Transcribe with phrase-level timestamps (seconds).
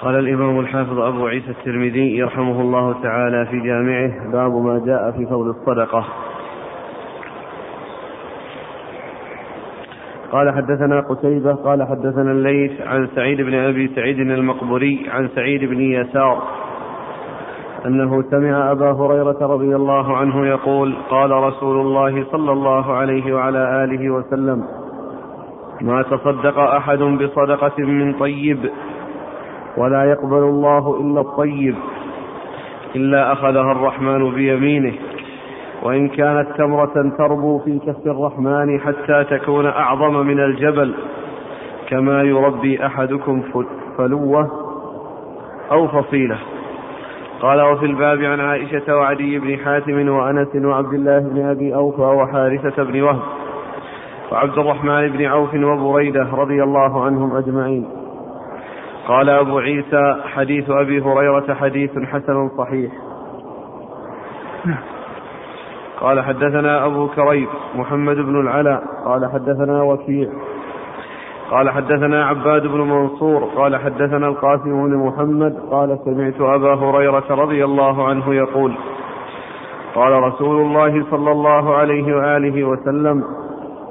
[0.00, 5.26] قال الإمام الحافظ أبو عيسى الترمذي رحمه الله تعالى في جامعه باب ما جاء في
[5.26, 6.04] فضل الصدقة.
[10.32, 15.80] قال حدثنا قتيبة قال حدثنا الليث عن سعيد بن أبي سعيد المقبري عن سعيد بن
[15.80, 16.42] يسار
[17.86, 23.84] أنه سمع أبا هريرة رضي الله عنه يقول قال رسول الله صلى الله عليه وعلى
[23.84, 24.64] آله وسلم
[25.80, 28.70] ما تصدق أحد بصدقة من طيب
[29.76, 31.74] ولا يقبل الله إلا الطيب
[32.96, 34.92] إلا أخذها الرحمن بيمينه.
[35.82, 40.94] وإن كانت تمرة تربو في كف الرحمن حتى تكون أعظم من الجبل
[41.88, 43.42] كما يربي أحدكم
[43.98, 44.50] فلوة
[45.72, 46.38] أو فصيلة.
[47.40, 52.82] قال وفي الباب عن عائشة وعدي بن حاتم وأنس وعبد الله بن أبي أوفى وحارثة
[52.82, 53.22] بن وهب
[54.32, 58.05] وعبد الرحمن بن عوف وبريدة رضي الله عنهم أجمعين.
[59.06, 62.92] قال أبو عيسى حديث أبي هريرة حديث حسن صحيح.
[66.00, 70.28] قال حدثنا أبو كريب محمد بن العلاء قال حدثنا وكيع.
[71.50, 73.44] قال حدثنا عباد بن منصور.
[73.44, 75.58] قال حدثنا القاسم بن محمد.
[75.70, 78.74] قال سمعت أبا هريرة رضي الله عنه يقول
[79.94, 83.24] قال رسول الله صلى الله عليه وآله وسلم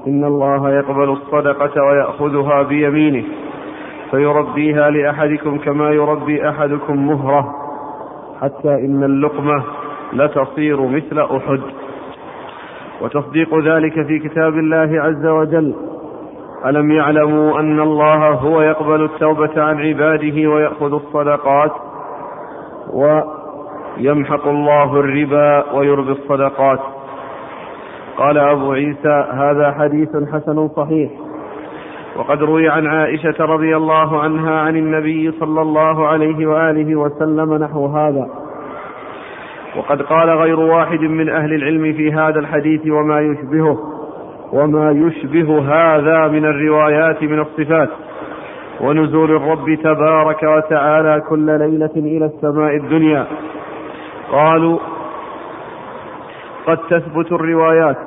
[0.08, 3.26] إن الله يقبل الصدقة ويأخذها بيمينه.
[4.12, 7.56] فيربيها لأحدكم كما يربي أحدكم مهرة
[8.42, 9.64] حتى إن اللقمة
[10.14, 11.62] لتصير مثل أحد.
[13.02, 15.76] وتصديق ذلك في كتاب الله عز وجل.
[16.66, 21.72] ألم يعلموا أن الله هو يقبل التوبة عن عباده ويأخذ الصدقات
[22.94, 26.80] ويمحق الله الربا ويربي الصدقات.
[28.18, 31.12] قال أبو عيسى هذا حديث حسن صحيح.
[32.16, 37.86] وقد روي عن عائشة رضي الله عنها عن النبي صلى الله عليه وآله وسلم نحو
[37.86, 38.30] هذا.
[39.78, 43.78] وقد قال غير واحد من أهل العلم في هذا الحديث وما يشبهه
[44.54, 47.90] وما يشبه هذا من الروايات من الصفات.
[48.82, 53.26] ونزول الرب تبارك وتعالى كل ليلة إلى السماء الدنيا.
[54.32, 54.80] قالوا
[56.66, 57.98] قد تثبت الروايات.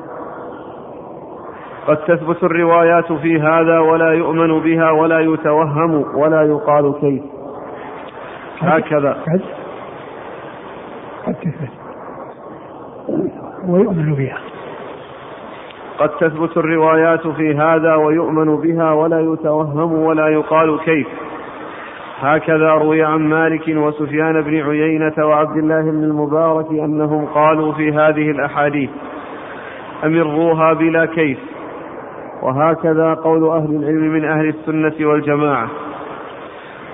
[1.88, 7.22] قد تثبت الروايات في هذا ولا يؤمن بها ولا يتوهم ولا يقال كيف.
[8.60, 9.19] هكذا.
[11.26, 11.71] قد تثبت
[13.69, 14.38] ويؤمن بها.
[15.99, 21.06] قد تثبت الروايات في هذا ويؤمن بها ولا يتوهم ولا يقال كيف.
[22.20, 28.31] هكذا روي عن مالك وسفيان بن عيينة وعبد الله بن المبارك أنهم قالوا في هذه
[28.31, 28.91] الأحاديث
[30.05, 31.38] أمروها بلا كيف.
[32.43, 35.69] وهكذا قول أهل العلم من أهل السنة والجماعة.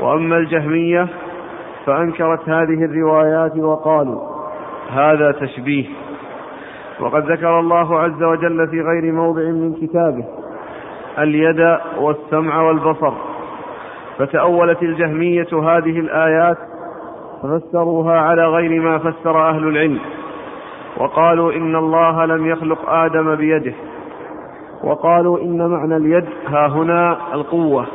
[0.00, 1.08] وأما الجهمية
[1.86, 4.20] فأنكرت هذه الروايات وقالوا
[4.92, 5.86] هذا تشبيه.
[7.00, 10.24] وقد ذكر الله عز وجل في غير موضع من كتابه
[11.18, 13.12] اليد والسمع والبصر.
[14.18, 16.58] فتأولت الجهمية هذه الآيات
[17.42, 19.98] ففسروها على غير ما فسر أهل العلم.
[20.96, 23.74] وقالوا إن الله لم يخلق آدم بيده.
[24.84, 27.86] وقالوا إن معنى اليد ها هنا القوة.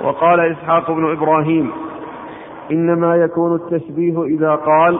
[0.00, 1.70] وقال إسحاق بن إبراهيم
[2.70, 4.98] إنما يكون التشبيه إذا قال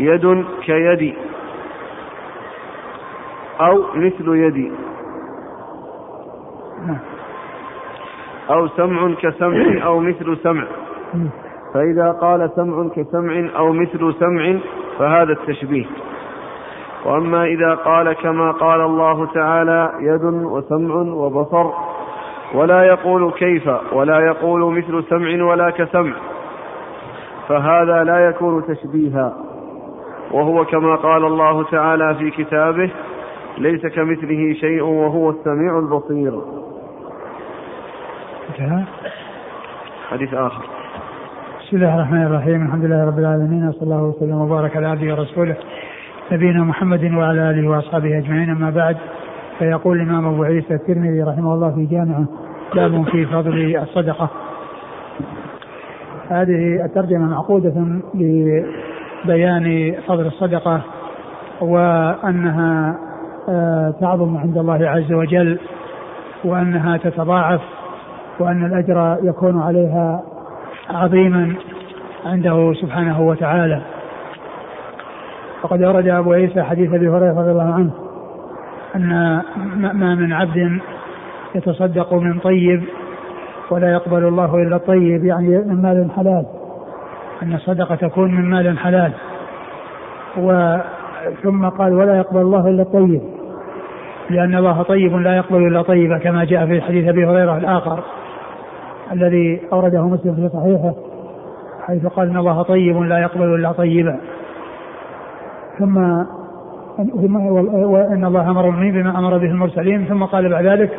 [0.00, 1.14] يد كيدي
[3.60, 4.72] أو مثل يدي.
[8.50, 10.64] أو سمع كسمع أو مثل سمع.
[11.74, 14.58] فإذا قال سمع كسمع أو مثل سمع
[14.98, 15.86] فهذا التشبيه.
[17.04, 21.70] وأما إذا قال كما قال الله تعالى يد وسمع وبصر
[22.54, 26.12] ولا يقول كيف ولا يقول مثل سمع ولا كسمع
[27.48, 29.32] فهذا لا يكون تشبيها
[30.30, 32.90] وهو كما قال الله تعالى في كتابه
[33.58, 36.40] ليس كمثله شيء وهو السميع البصير.
[40.10, 40.64] حديث آخر.
[41.60, 42.66] بسم الله الرحمن الرحيم.
[42.66, 45.56] الحمد لله رب العالمين وصلى الله وسلم وبارك على عبده ورسوله.
[46.32, 48.50] نبينا محمد وعلى آله وأصحابه أجمعين.
[48.50, 48.96] أما بعد
[49.58, 52.24] فيقول الإمام أبو عيسى الترمذي رحمه الله في جامعه
[52.74, 54.28] باب في فضل الصدقة.
[56.28, 60.80] هذه الترجمة معقودة لبيان فضل الصدقة
[61.60, 62.98] وأنها
[63.48, 65.58] آه، تعظم عند الله عز وجل
[66.44, 67.60] وأنها تتضاعف
[68.40, 70.22] وأن الأجر يكون عليها
[70.90, 71.54] عظيما
[72.26, 73.82] عنده سبحانه وتعالى.
[75.62, 77.90] وقد أورد أبو عيسى حديث أبي هريرة رضي الله عنه
[78.96, 79.08] أن
[79.92, 80.80] ما من عبد
[81.54, 82.82] يتصدق من طيب
[83.70, 86.46] ولا يقبل الله إلا الطيب يعني من مال حلال.
[87.42, 89.12] أن الصدقة تكون من مال حلال.
[90.38, 90.76] و
[91.42, 93.22] ثم قال ولا يقبل الله إلا الطيب.
[94.30, 98.02] لأن الله طيب لا يقبل إلا طيبا كما جاء في حديث أبي هريرة الآخر
[99.12, 100.94] الذي أورده مسلم في صحيحه
[101.86, 104.20] حيث قال إن الله طيب لا يقبل إلا طيبا.
[105.78, 105.96] ثم
[107.84, 110.90] وأن الله أمر المؤمنين بما أمر به المرسلين ثم قال بعد ذلك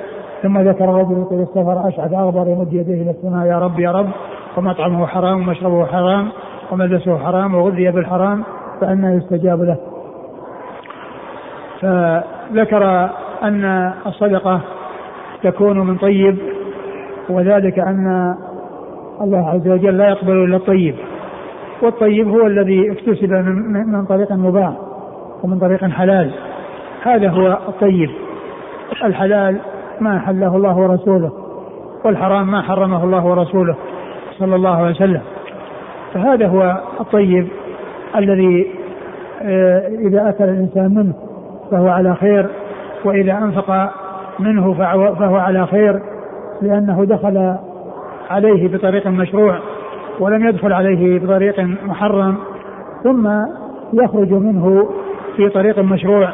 [0.44, 4.10] ثم ذكر رجل يطيل السفر أشعث أغبر يمد يديه إلى السماء يا رب يا رب
[4.58, 6.30] ومطعمه حرام ومشربه حرام
[6.72, 8.44] وملبسه حرام وغذي بالحرام
[8.82, 9.78] فأنا يستجاب له.
[11.82, 13.10] فذكر
[13.44, 14.60] أن الصدقة
[15.44, 16.38] تكون من طيب
[17.30, 18.36] وذلك أن
[19.22, 20.96] الله عز وجل لا يقبل إلا الطيب.
[21.84, 24.74] والطيب هو الذي اكتسب من, طريق مباح
[25.44, 26.32] ومن طريق حلال.
[27.04, 28.10] هذا هو الطيب.
[29.04, 29.58] الحلال
[30.02, 31.32] ما حله الله ورسوله
[32.06, 33.76] والحرام ما حرمه الله ورسوله
[34.40, 35.22] صلى الله عليه وسلم.
[36.14, 37.48] فهذا هو الطيب
[38.16, 38.68] الذي
[39.42, 41.14] آه، إذا أكل الإنسان منه
[41.72, 42.50] فهو على خير
[43.06, 43.90] وإذا أنفق
[44.40, 44.74] منه
[45.14, 46.00] فهو على خير
[46.62, 47.56] لأنه دخل
[48.30, 49.60] عليه بطريق مشروع.
[50.20, 52.38] ولم يدخل عليه بطريق محرم
[53.04, 53.30] ثم
[53.94, 54.90] يخرج منه
[55.36, 56.30] في طريق مشروع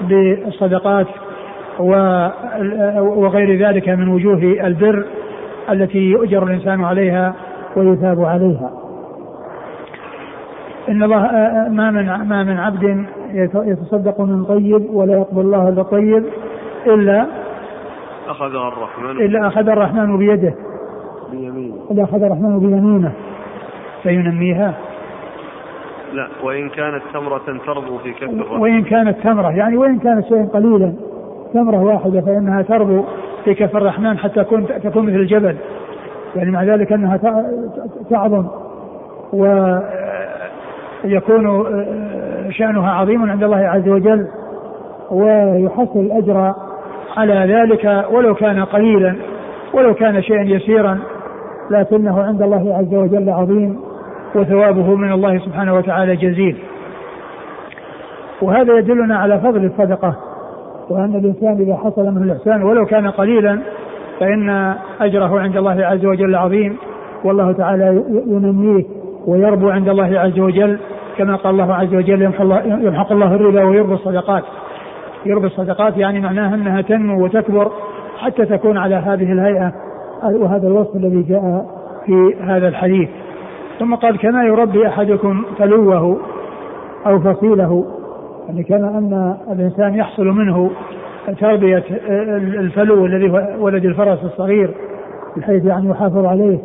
[0.00, 1.06] بالصدقات
[2.98, 5.04] وغير ذلك من وجوه البر
[5.70, 7.34] التي يؤجر الإنسان عليها
[7.76, 8.70] ويثاب عليها.
[10.88, 11.22] إن الله
[11.70, 13.06] ما من ما من عبد
[13.54, 16.24] يتصدق من طيب ولا يقبل الله إلا طيب
[16.86, 17.26] إلا
[18.28, 20.54] اخذها الرحمن إلا أخذ الرحمن بيده
[21.32, 21.74] بيمينه.
[21.90, 23.12] الا أخذ الرحمن بيمينه.
[24.02, 24.74] فينميها؟
[26.12, 30.48] لا وإن كانت تمرة تربو في كف الرحمن وإن كانت تمرة يعني وإن كانت شيئا
[30.54, 30.92] قليلا.
[31.54, 33.04] تمرة واحدة فإنها تربو
[33.44, 35.56] في كف الرحمن حتى تكون تكون مثل الجبل.
[36.36, 37.16] يعني مع ذلك أنها
[38.10, 38.46] تعظم.
[41.04, 44.26] ويكون آه، شأنها عظيم عند الله عز وجل.
[45.10, 46.54] ويحصل الأجر
[47.16, 49.16] على ذلك ولو كان قليلا
[49.72, 50.98] ولو كان شيئا يسيرا.
[51.70, 53.80] لكنه عند الله عز وجل عظيم
[54.34, 56.56] وثوابه من الله سبحانه وتعالى جزيل.
[58.42, 60.16] وهذا يدلنا على فضل الصدقة
[60.90, 63.58] وأن الإنسان إذا حصل منه الإحسان ولو كان قليلا
[64.20, 66.76] فإن أجره عند الله عز وجل عظيم.
[67.24, 68.84] والله تعالى ينميه
[69.26, 70.78] ويربو عند الله عز وجل
[71.18, 74.42] كما قال الله عز وجل يمحق الله, الربا ويربي الصدقات.
[75.26, 77.70] يربي الصدقات يعني معناها أنها تنمو وتكبر
[78.18, 79.72] حتى تكون على هذه الهيئة.
[80.26, 81.66] وهذا الوصف الذي جاء
[82.06, 83.08] في هذا الحديث.
[83.78, 86.16] ثم قال كما يربي أحدكم فلوه
[87.06, 87.84] أو فصيله
[88.48, 90.70] يعني كما أن الإنسان يحصل منه
[91.40, 91.84] تربية
[92.58, 94.70] الفلو الذي هو ولد الفرس الصغير
[95.36, 96.58] بحيث يعني يحافظ عليه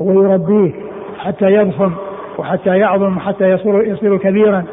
[0.00, 0.72] ويربيه
[1.18, 1.92] حتى يضخم
[2.38, 4.64] وحتى يعظم وحتى يصير يصير كبيرا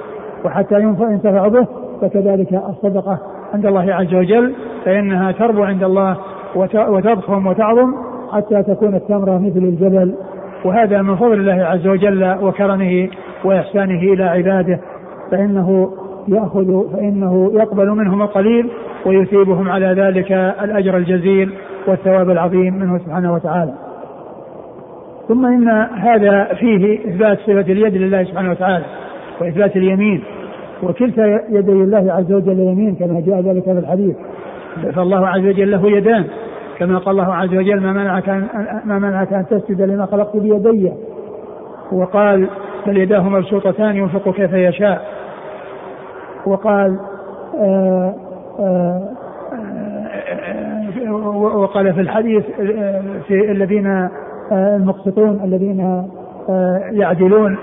[0.46, 1.68] وحتى ينتفع به.
[2.02, 3.20] فكذلك الصدقة
[3.54, 4.54] عند الله عز وجل
[4.86, 6.18] فإنها تربو عند الله
[6.56, 7.94] وتضخم وتعظم
[8.32, 10.16] حتى تكون التمرة مثل الجبل.
[10.66, 13.10] وهذا من فضل الله عز وجل وكرمه
[13.44, 14.80] وإحسانه إلى عباده.
[15.32, 15.92] فإنه
[16.28, 18.70] يأخذ فإنه يقبل منهم القليل
[19.06, 20.32] ويثيبهم على ذلك
[20.64, 21.54] الأجر الجزيل
[21.88, 23.74] والثواب العظيم منه سبحانه وتعالى.
[25.28, 28.86] ثم إن هذا فيه إثبات صفة اليد لله سبحانه وتعالى
[29.42, 30.24] وإثبات اليمين.
[30.84, 34.16] وكلتا يدي الله عز وجل يمين كما جاء ذلك في الحديث.
[34.96, 36.24] فالله عز وجل له يدان.
[36.78, 38.48] كما قال الله عز وجل ما منعك أن
[38.86, 40.92] ما منعك أن تسجد لما خلقت بيدي
[41.92, 42.50] وقال
[42.88, 45.02] بل يداه مبسوطتان ينفق كيف يشاء
[46.46, 47.00] وقال
[47.56, 48.16] آآ آه،
[48.60, 49.16] آآ
[51.00, 52.44] آه، آه، وقال في الحديث
[53.28, 54.10] في الذين
[54.52, 56.08] المقسطون الذين
[56.92, 57.58] يعدلون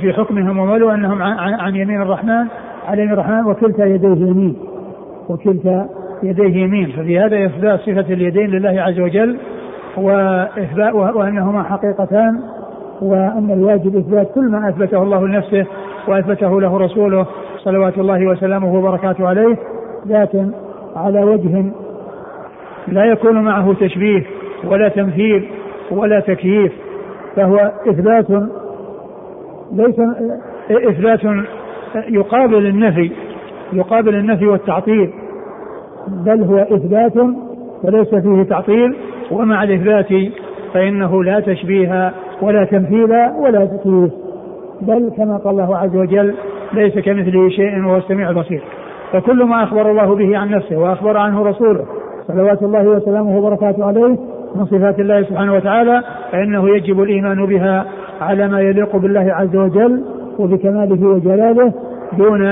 [0.00, 2.46] في حكمهم وملوا انهم عن يمين الرحمن
[2.88, 4.56] عن يمين الرحمن وكلتا يديه يمين
[5.28, 5.88] وكلتا
[6.24, 9.36] يديه يمين ففي هذا إثبات صفة اليدين لله عز وجل
[9.96, 12.40] وإثبات وأنهما حقيقتان
[13.02, 15.66] وأن الواجب إثبات كل ما أثبته الله لنفسه
[16.08, 17.26] وأثبته له رسوله
[17.58, 19.56] صلوات الله وسلامه وبركاته عليه
[20.06, 20.50] لكن
[20.96, 21.64] على وجه
[22.88, 24.22] لا يكون معه تشبيه
[24.64, 25.48] ولا تمثيل
[25.90, 26.72] ولا تكييف
[27.36, 28.26] فهو إثبات
[29.72, 29.94] ليس
[30.70, 31.20] إثبات
[32.08, 33.10] يقابل النفي
[33.72, 35.12] يقابل النفي والتعطيل.
[36.08, 37.16] بل هو إثبات
[37.84, 38.96] وليس فيه تعطيل.
[39.30, 40.32] ومع الإثبات
[40.74, 44.12] فإنه لا تشبيه ولا تمثيل ولا تكييف
[44.82, 46.34] بل كما قال الله عز وجل
[46.72, 48.62] ليس كمثله شيء وهو السميع البصير.
[49.12, 51.84] فكل ما أخبر الله به عن نفسه وأخبر عنه رسوله
[52.28, 54.16] صلوات الله وسلامه وبركاته عليه
[54.54, 57.86] من صفات الله سبحانه وتعالى فإنه يجب الإيمان بها
[58.20, 60.04] على ما يليق بالله عز وجل
[60.38, 61.72] وبكماله وجلاله
[62.18, 62.46] دون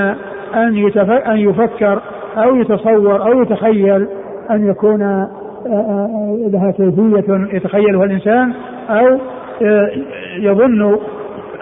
[0.55, 0.91] أن
[1.27, 2.01] أن يفكر
[2.37, 4.07] أو يتصور أو يتخيل
[4.51, 5.29] أن يكون آه،
[5.67, 8.53] آه، لها كيفية يتخيلها الإنسان
[8.89, 9.17] أو
[9.61, 9.91] آه،
[10.39, 10.97] يظن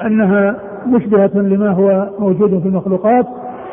[0.06, 0.56] أنها
[0.88, 3.25] مشبهة لما هو موجود في المخلوقات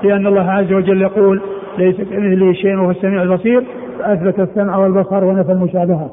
[0.03, 1.41] لأن الله عز وجل يقول
[1.79, 3.65] ليس كمثله شيء وهو السميع البصير
[3.99, 6.11] فأثبت السمع والبصر ونفى المشابهة.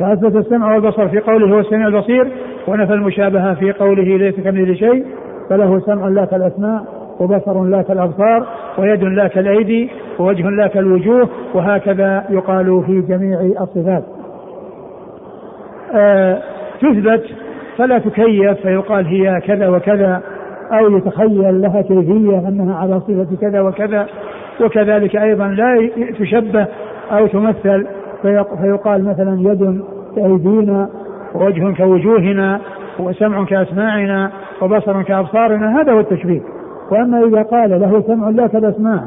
[0.00, 2.28] فأثبت السمع والبصر في قوله هو السميع البصير
[2.68, 5.04] ونفى المشابهة في قوله ليس كمثله شيء
[5.50, 7.01] فله سمع لا كالأسماء.
[7.22, 8.46] وبصر لا كالأبصار
[8.78, 14.04] ويد لا كالأيدي ووجه لا كالوجوه وهكذا يقال في جميع الصفات.
[15.94, 16.42] آه
[16.80, 17.24] تثبت
[17.78, 20.22] فلا تكيف فيقال هي كذا وكذا
[20.72, 24.06] أو يتخيل لها كيفية أنها على صفة كذا وكذا
[24.60, 26.66] وكذلك أيضا لا تشبه
[27.12, 27.86] أو تمثل
[28.62, 29.82] فيقال مثلا يد
[30.16, 30.88] كأيدينا
[31.34, 32.60] ووجه كوجوهنا
[32.98, 34.30] وسمع كأسماعنا
[34.62, 36.40] وبصر كأبصارنا هذا هو التشبيه.
[36.92, 39.00] وأما إذا قال له سمع لا كالأسماع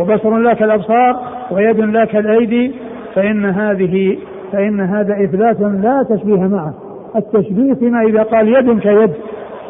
[0.00, 1.16] وبصر لا كالأبصار
[1.50, 2.74] ويد لا كالأيدي
[3.14, 4.18] فإن هذه
[4.52, 6.74] فإن هذا إثبات لا تشبيه معه.
[7.16, 9.10] التشبيه فيما إذا قال يد كيد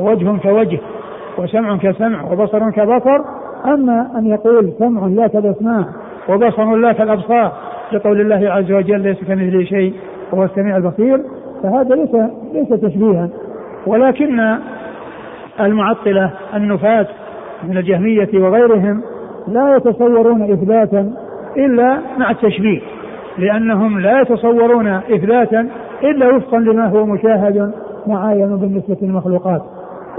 [0.00, 0.78] ووجه كوجه
[1.38, 3.20] وسمع كسمع وبصر كبصر
[3.66, 5.84] أما أن يقول سمع لا كالأسماع
[6.28, 7.52] وبصر لا كالأبصار
[7.92, 9.94] لقول الله عز وجل ليس كمثله شيء
[10.32, 11.20] وهو السميع البصير
[11.62, 12.14] فهذا ليس
[12.52, 13.28] ليس تشبيها.
[13.86, 14.58] ولكن
[15.60, 17.06] المعطلة النفاة
[17.64, 19.02] من الجهمية وغيرهم
[19.48, 21.12] لا يتصورون إثباتا
[21.56, 22.80] إلا مع التشبيه
[23.38, 25.68] لأنهم لا يتصورون إثباتا
[26.02, 27.72] إلا وفقا لما هو مشاهد
[28.06, 29.62] معاين بالنسبة للمخلوقات.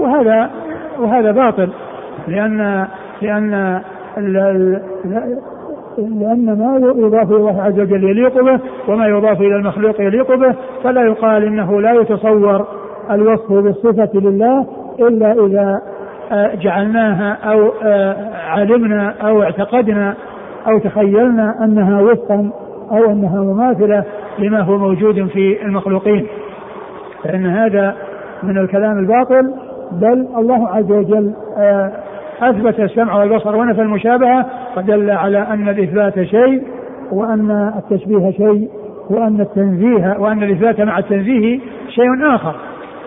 [0.00, 0.50] وهذا
[0.98, 1.68] وهذا باطل
[2.28, 2.86] لأن
[3.22, 3.80] لأن
[5.98, 10.54] لأن ما يضاف إلى الله عز وجل يليق به وما يضاف إلى المخلوق يليق به
[10.84, 12.66] فلا يقال إنه لا يتصور
[13.10, 14.66] الوصف بالصفة لله
[15.00, 15.82] إلا إذا
[16.32, 20.14] جعلناها أو آه، علمنا أو اعتقدنا
[20.68, 22.50] أو تخيلنا أنها وفقا
[22.90, 24.04] أو أنها مماثلة
[24.38, 26.26] لما هو موجود في المخلوقين.
[27.24, 27.96] فإن هذا
[28.42, 29.54] من الكلام الباطل
[29.92, 31.92] بل الله عز وجل آه،
[32.42, 34.46] أثبت السمع والبصر ونفى المشابهة
[34.76, 36.62] فدل على أن الإثبات شيء
[37.12, 38.68] وأن التشبيه شيء
[39.10, 42.54] وأن التنزيه وأن الإثبات مع التنزيه شيء آخر.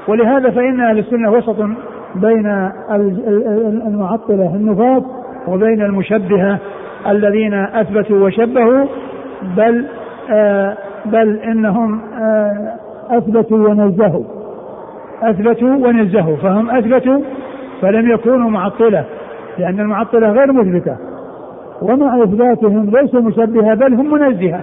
[0.07, 1.55] ولهذا فإن أهل السنة وسط
[2.15, 2.45] بين
[3.87, 5.03] المعطلة النفاة
[5.47, 6.59] وبين المشبهة
[7.07, 8.85] الذين أثبتوا وشبهوا
[9.57, 9.85] بل
[10.31, 12.73] آه بل إنهم آه
[13.09, 14.23] أثبتوا ونزهوا.
[15.21, 16.35] أثبتوا ونزهوا.
[16.35, 17.19] فهم أثبتوا
[17.81, 19.03] فلم يكونوا معطلة
[19.57, 20.97] لأن المعطلة غير مثبتة.
[21.81, 24.61] ومع إثباتهم ليسوا مشبهة بل هم منزهة.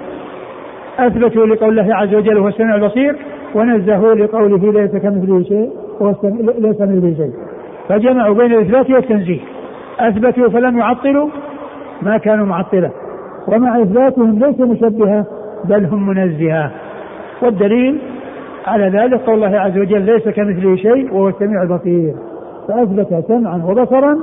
[0.99, 3.17] أثبتوا لقول الله عز وجل هو السميع البصير
[3.55, 5.71] ونزهوا لقوله ليس كمثله شيء.
[6.59, 7.33] ليس كمثله شيء.
[7.89, 9.41] فجمعوا بين الإثبات والتنزيه.
[10.01, 11.29] أثبتوا فلم يعطلوا
[12.03, 12.91] ما كانوا معطلة.
[13.49, 15.27] ومع إثباتهم ليس مشبهة
[15.65, 16.71] بل هم منزهة.
[17.43, 17.99] والدليل
[18.67, 22.15] على ذلك قول الله عز وجل ليس كمثله شيء وهو السميع البصير.
[22.69, 24.19] فأثبت سمعا وبصرا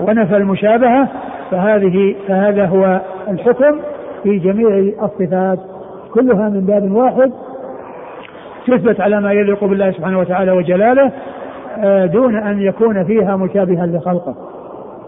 [0.00, 1.08] ونفى المشابهة
[1.50, 3.80] فهذه فهذا هو الحكم
[4.22, 5.58] في جميع الصفات.
[6.14, 7.32] كلها من باب واحد
[8.68, 11.12] تثبت على ما يليق بالله سبحانه وتعالى وجلاله
[11.84, 14.34] آه، دون أن يكون فيها مشابها لخلقه.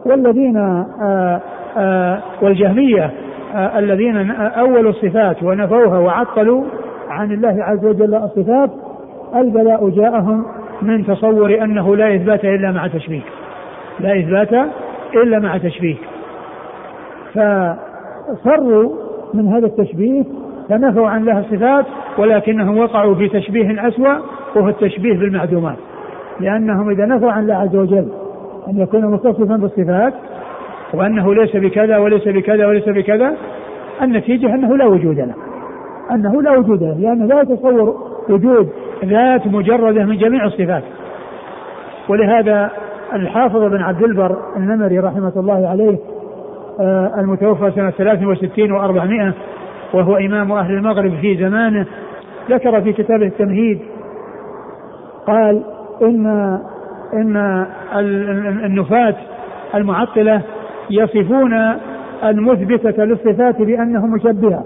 [0.07, 1.41] والذين آه،
[1.77, 3.11] آه، والجهمية
[3.55, 6.65] الذين أولوا الصفات ونفوها وعطلوا
[7.09, 8.71] عن الله عز وجل الصفات
[9.37, 10.45] البلاء جاءهم
[10.83, 13.21] من تصور أنه لا إثبات إلا مع تشبيه.
[14.01, 14.71] لا إثبات
[15.15, 15.97] إلا مع تشبيه.
[17.35, 18.91] فصروا
[19.35, 20.25] من هذا التشبيه
[20.71, 21.87] فنفوا عن الله الصفات
[22.19, 24.15] ولكنهم وقعوا في تشبيه أسوأ
[24.57, 25.77] وهو التشبيه بالمعدومات.
[26.41, 28.09] لأنهم إذا نفوا عن الله عز وجل
[28.69, 30.15] أن يكون متصفا بالصفات
[30.95, 33.35] وأنه ليس بكذا وليس بكذا وليس بكذا
[34.03, 35.35] النتيجة أنه لا وجود له.
[36.11, 37.97] أنه لا وجود له لأنه لا يتصور
[38.29, 38.69] وجود
[39.05, 40.83] ذات مجردة من جميع الصفات.
[42.09, 42.71] ولهذا
[43.13, 45.99] الحافظ بن عبد البر النمري رحمة الله عليه
[46.81, 49.35] آه، المتوفى سنة 63 و400
[49.95, 51.87] وهو إمام أهل المغرب في زمانه
[52.51, 53.79] ذكر في كتابه التمهيد
[55.27, 55.63] قال
[56.03, 56.27] إن
[57.15, 57.67] إن
[58.65, 59.15] النفاة
[59.75, 60.43] المعطلة
[60.91, 61.53] يصفون
[62.25, 64.65] المثبتة للصفات بأنهم مشبهة.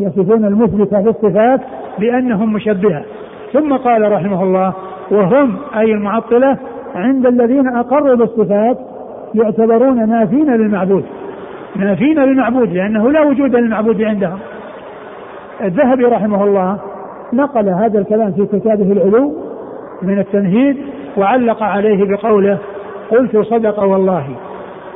[0.00, 1.60] يصفون المثبتة للصفات
[1.98, 3.04] بأنهم مشبهة.
[3.52, 4.74] ثم قال رحمه الله
[5.10, 6.58] وهم أي المعطلة
[6.94, 8.78] عند الذين أقروا بالصفات
[9.34, 11.04] يعتبرون نافين للمعبود.
[11.76, 14.38] نافين للمعبود لأنه لا وجود للمعبود عندهم
[15.60, 16.78] الذهبي رحمه الله
[17.32, 19.34] نقل هذا الكلام في كتابه العلو
[20.02, 20.76] من التمهيد
[21.16, 22.58] وعلق عليه بقوله
[23.10, 24.24] قلت صدق والله.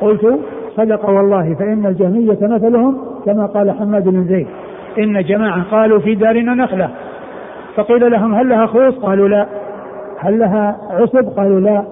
[0.01, 0.39] قلت
[0.75, 4.47] صدق والله فإن الجهمية مثلهم كما قال حماد بن زيد.
[4.99, 6.89] إن جماعة قالوا في دارنا نخلة.
[7.75, 9.47] فقيل لهم هل لها خوص؟ قالوا لا.
[10.19, 11.83] هل لها عصب؟ قالوا لا.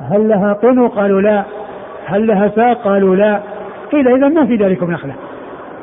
[0.00, 1.44] هل لها قنو؟ قالوا لا.
[2.06, 3.40] هل لها ساق؟ قالوا لا.
[3.92, 5.14] قيل إذا ما في ذلكم نخلة.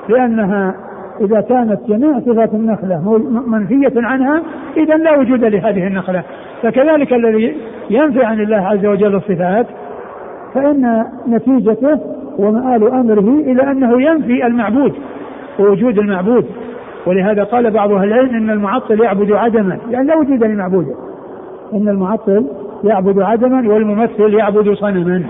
[0.09, 0.75] لأنها
[1.21, 3.17] إذا كانت جميع صفات النخلة
[3.47, 4.41] منفية عنها
[4.77, 6.23] إذا لا وجود لهذه النخلة.
[6.61, 7.57] فكذلك الذي
[7.89, 9.65] ينفي عن الله عز وجل الصفات
[10.53, 11.99] فإن نتيجته
[12.37, 14.93] ومآل أمره إلى أنه ينفي المعبود
[15.59, 16.45] ووجود المعبود.
[17.05, 19.77] ولهذا قال بعض أهل العلم أن المعطل يعبد عدما.
[19.91, 20.95] يعني لا وجود لمعبوده
[21.73, 22.47] إن المعطل
[22.83, 25.23] يعبد عدما والممثل يعبد صنما.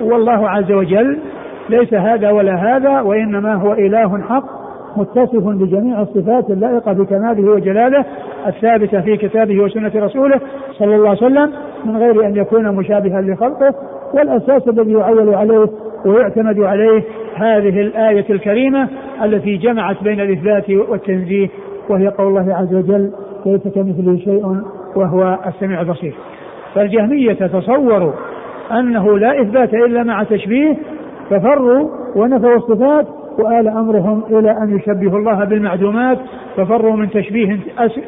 [0.00, 1.18] والله عز وجل
[1.68, 8.04] ليس هذا ولا هذا وإنما هو إله حق متصف بجميع الصفات اللائقة بكماله وجلاله
[8.46, 10.40] الثابتة في كتابه وسنة رسوله
[10.78, 11.52] صلى الله عليه وسلم
[11.84, 13.74] من غير أن يكون مشابها لخلقه
[14.14, 15.68] والأساس الذي يعول عليه
[16.06, 17.02] ويعتمد عليه
[17.36, 18.88] هذه الآية الكريمة
[19.24, 21.48] التي جمعت بين الإثبات والتنزيه
[21.88, 23.10] وهي قول الله عز وجل
[23.46, 24.62] ليس كمثله شيء
[24.96, 26.14] وهو السميع البصير
[26.74, 28.12] فالجهمية تصوروا
[28.72, 30.76] أنه لا إثبات إلا مع تشبيه
[31.30, 33.06] ففروا ونفوا الصفات
[33.38, 36.18] وآل أمرهم إلى أن يشبهوا الله بالمعدومات
[36.56, 37.58] ففروا من تشبيه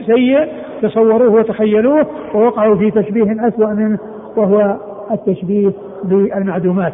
[0.06, 0.48] سيء
[0.82, 3.98] تصوروه وتخيلوه ووقعوا في تشبيه أسوأ منه
[4.36, 4.76] وهو
[5.10, 5.72] التشبيه
[6.04, 6.92] بالمعدومات.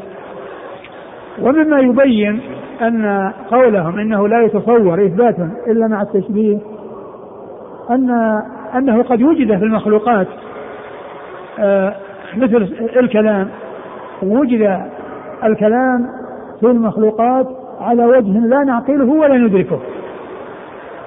[1.42, 2.40] ومما يبين
[2.82, 6.58] أن قولهم إنه لا يتصور إثبات إلا مع التشبيه
[7.90, 8.10] أن
[8.74, 10.26] أنه قد وجد في المخلوقات
[11.58, 11.94] آه،
[12.36, 13.48] مثل الكلام
[14.22, 14.80] وجد
[15.44, 16.06] الكلام
[16.60, 17.46] في المخلوقات
[17.80, 19.78] على وجه لا نعقله ولا ندركه.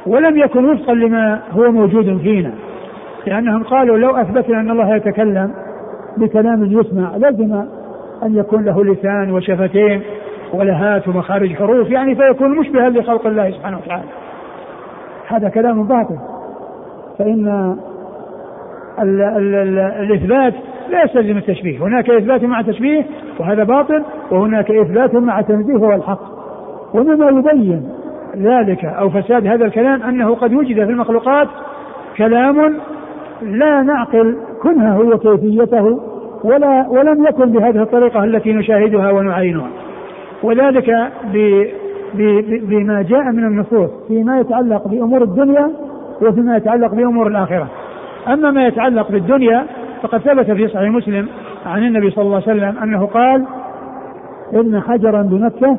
[0.06, 2.51] ولم يكن وفقا لما هو موجود فينا.
[3.27, 5.51] لأنهم قالوا لو أثبتنا أن الله يتكلم
[6.17, 7.53] بكلام يسمع لازم
[8.24, 10.02] أن يكون له لسان وشفتين
[10.54, 14.08] ولهات ومخارج حروف يعني فيكون مشبها لخلق الله سبحانه وتعالى.
[15.28, 16.17] هذا كلام باطل.
[17.19, 17.76] فإن
[19.01, 20.53] ال ال ال الإثبات
[20.89, 21.79] لا يستلزم التشبيه.
[21.79, 23.05] هناك إثبات مع تشبيه
[23.39, 26.21] وهذا باطل وهناك إثبات مع تنزيه هو الحق.
[26.93, 27.89] ومما يبين
[28.38, 31.47] ذلك أو فساد هذا الكلام أنه قد وجد في المخلوقات
[32.17, 32.79] كلام
[33.41, 35.99] لا نعقل كنهه وكيفيته
[36.43, 39.69] ولا ولم يكن بهذه الطريقة التي نشاهدها ونعاينها
[40.43, 41.63] وذلك ب
[42.69, 45.71] بما جاء من النصوص فيما يتعلق بأمور الدنيا
[46.21, 47.67] وفيما يتعلق بأمور الآخرة.
[48.33, 49.65] أما ما يتعلق بالدنيا
[50.01, 51.27] فقد ثبت في صحيح مسلم
[51.65, 53.45] عن النبي صلى الله عليه وسلم أنه قال
[54.53, 55.77] إن حجرا بمكة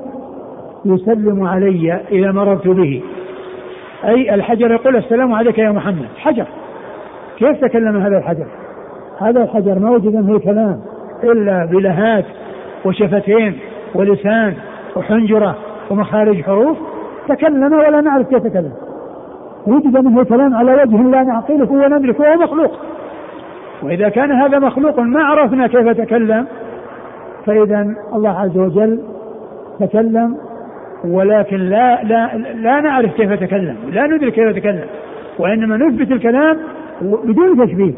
[0.85, 3.03] يسلم علي إذا مررت به.
[4.05, 6.07] أي الحجر يقول السلام عليك يا محمد.
[6.17, 6.47] حجر.
[7.39, 8.47] كيف تكلم هذا الحجر؟
[9.21, 10.81] هذا الحجر ما وجد منه كلام
[11.25, 12.25] إلا بلهات
[12.85, 13.59] وشفتين
[13.95, 14.55] ولسان
[14.97, 15.57] وحنجرة
[15.91, 16.79] ومخارج حروف.
[17.29, 18.73] تكلم ولا نعرف كيف تكلم.
[19.69, 22.73] وجد منه كلام على وجه لا نعقله وندركه وهو مخلوق.
[23.83, 26.47] وإذا كان هذا مخلوق ما عرفنا كيف تكلم
[27.47, 29.01] فإذا الله عز وجل
[29.81, 30.37] تكلم
[31.05, 34.85] ولكن لا لا لا نعرف كيف تكلم لا ندرك كيف تكلم
[35.39, 36.57] وإنما نثبت الكلام
[37.03, 37.95] بدون تشبيه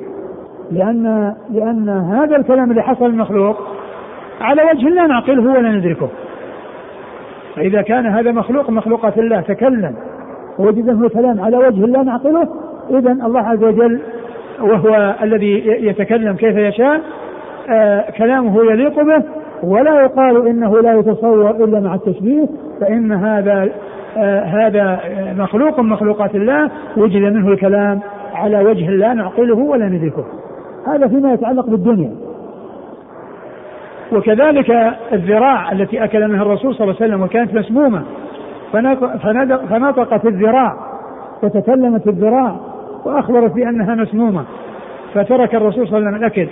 [0.71, 3.57] لأن لأن هذا الكلام اللي حصل المخلوق
[4.41, 6.09] على وجه لا نعقله ولا ندركه.
[7.57, 9.95] فإذا كان هذا مخلوق مخلوقات الله تكلم
[10.61, 12.49] منه كلام على وجه لا نعقله.
[12.91, 14.01] إذا الله عز وجل
[14.61, 17.01] وهو الذي يتكلم كيف يشاء
[17.71, 19.23] آه كلامه يليق به
[19.63, 22.47] ولا يقال إنه لا يتصور إلا مع التشبيه
[22.81, 23.69] فإن هذا
[24.17, 25.01] آه هذا
[25.39, 28.01] مخلوق من مخلوقات الله وجد منه الكلام
[28.35, 30.25] على وجه لا نعقله ولا ندركه
[30.87, 32.11] هذا فيما يتعلق بالدنيا.
[34.13, 34.71] وكذلك
[35.13, 38.03] الذراع التي أكل منها الرسول صلى الله عليه وسلم وكانت مسمومة.
[39.69, 40.77] فنطقت الذراع
[41.43, 42.57] وتكلمت الذراع
[43.05, 44.45] وأخبرت بأنها مسمومة.
[45.15, 46.49] فترك الرسول صلى الله عليه وسلم الأكل.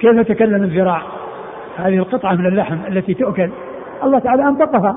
[0.00, 1.02] كيف تكلم الذراع؟
[1.76, 3.50] هذه القطعة من اللحم التي تؤكل.
[4.04, 4.96] الله تعالى أنطقها.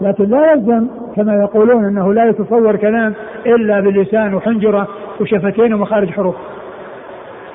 [0.00, 0.86] لكن لا يلزم
[1.16, 3.14] كما يقولون أنه لا يتصور كلام
[3.46, 4.88] إلا باللسان وحنجرة
[5.20, 6.34] وشفتين ومخارج حروف.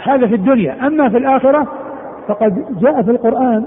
[0.03, 0.88] هذا في الدنيا.
[0.88, 1.67] أما في الآخرة
[2.27, 3.65] فقد جاء في القرآن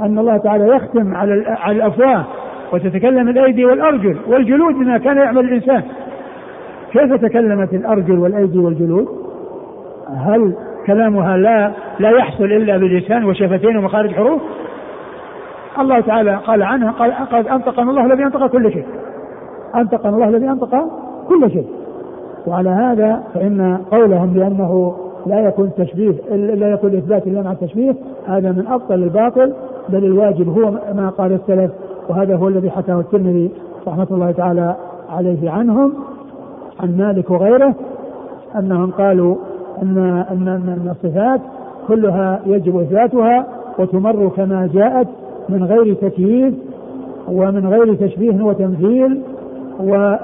[0.00, 2.24] أن الله تعالى يختم على على الأفواه
[2.72, 5.82] وتتكلم الأيدي والأرجل والجلود بما كان يعمل الإنسان.
[6.92, 9.08] كيف تكلمت الأرجل والأيدي والجلود؟
[10.16, 10.54] هل
[10.86, 14.42] كلامها لا لا يحصل إلا بلسان وشفتين ومخارج حروف؟
[15.78, 18.86] الله تعالى قال عنها قال قد أنطقنا الله الذي أنطق كل شيء.
[19.74, 20.84] أنطقنا الله الذي أنطق
[21.28, 21.66] كل شيء.
[22.46, 24.94] وعلى هذا فإن قولهم بأنه
[25.26, 27.94] لا يكون تشبيه لا يكون إثبات إلا مع التشبيه
[28.26, 29.52] هذا من أبطل الباطل
[29.88, 31.70] بل الواجب هو ما قال السلف.
[32.08, 33.50] وهذا هو الذي حكاه الترمذي
[33.88, 34.76] رحمة الله تعالى
[35.10, 35.92] عليه عنهم
[36.80, 37.74] عن مالك وغيره
[38.58, 39.36] أنهم قالوا
[39.82, 39.98] أن
[40.30, 41.40] أن أن الصفات
[41.88, 43.46] كلها يجب إثباتها
[43.78, 45.08] وتمر كما جاءت
[45.48, 46.54] من غير تكييف
[47.28, 49.22] ومن غير تشبيه وتمثيل
[49.80, 50.16] و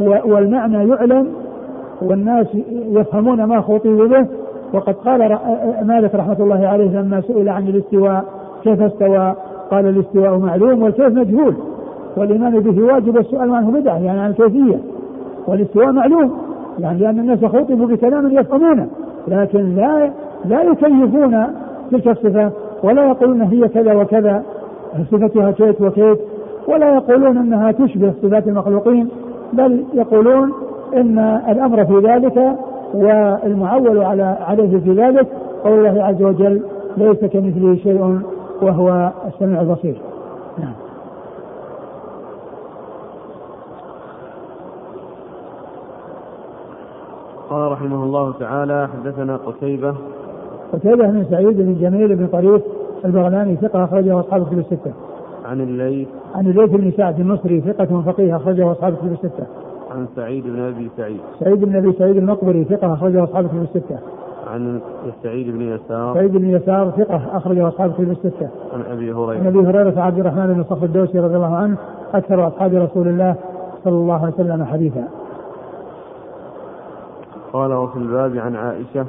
[0.00, 1.28] والمعنى يعلم
[2.02, 4.26] والناس يفهمون ما خطب به.
[4.72, 5.38] وقد قال
[5.82, 8.24] مالك رحمة الله عليه لما سئل عن الاستواء
[8.62, 9.34] كيف استوى؟
[9.72, 11.54] قال الاستواء معلوم والكيف مجهول.
[12.16, 14.78] والإيمان به واجب والسؤال عنه بدعة يعني عن الكيفية.
[15.46, 16.32] والاستواء معلوم
[16.78, 18.86] يعني لأن الناس خطبوا بكلام يفهمونه
[19.28, 20.10] لكن لا
[20.44, 21.46] لا يكيفون
[21.90, 22.50] تلك الصفة
[22.82, 24.42] ولا يقولون هي كذا وكذا
[25.10, 26.18] صفتها كيت وكيت
[26.68, 29.08] ولا يقولون إنها تشبه صفات المخلوقين
[29.52, 30.52] بل يقولون
[30.96, 32.56] إن الأمر في ذلك
[32.94, 35.26] والمعول على عليه في ذلك
[35.64, 36.62] قول الله عز وجل
[36.96, 38.20] ليس كمثله شيء
[38.62, 40.00] وهو السميع البصير.
[40.58, 40.74] نعم.
[47.50, 49.94] قال رحمه الله تعالى حدثنا قتيبة
[50.72, 52.62] قتيبة بن سعيد بن جميل بن طريف
[53.04, 54.92] البغلاني ثقة أخرجه أصحاب كتب الستة.
[55.44, 59.46] عن الليث عن الليث بن سعد المصري ثقة فقيه أخرجه أصحاب كتب الستة.
[59.90, 63.98] عن سعيد بن أبي سعيد سعيد بن أبي سعيد المقبري ثقة أخرجه أصحاب كتب الستة.
[64.52, 64.80] عن
[65.22, 68.48] سعيد بن يسار سعيد بن يسار ثقة أخرجه أصحاب كتب الستة.
[68.74, 71.76] عن أبي هريرة عن أبي هريرة عبد الرحمن بن صخر الدوسي رضي الله عنه
[72.14, 73.34] أكثر أصحاب رسول الله
[73.84, 75.04] صلى الله عليه وسلم حديثا.
[77.52, 79.06] قال وفي الباب عن عائشة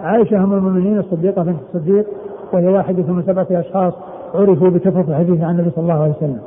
[0.00, 2.06] عائشة أم المؤمنين الصديقة بنت الصديق
[2.52, 3.92] وهي واحدة من سبعة أشخاص
[4.34, 6.40] عرفوا بكثرة الحديث عن النبي صلى الله عليه وسلم.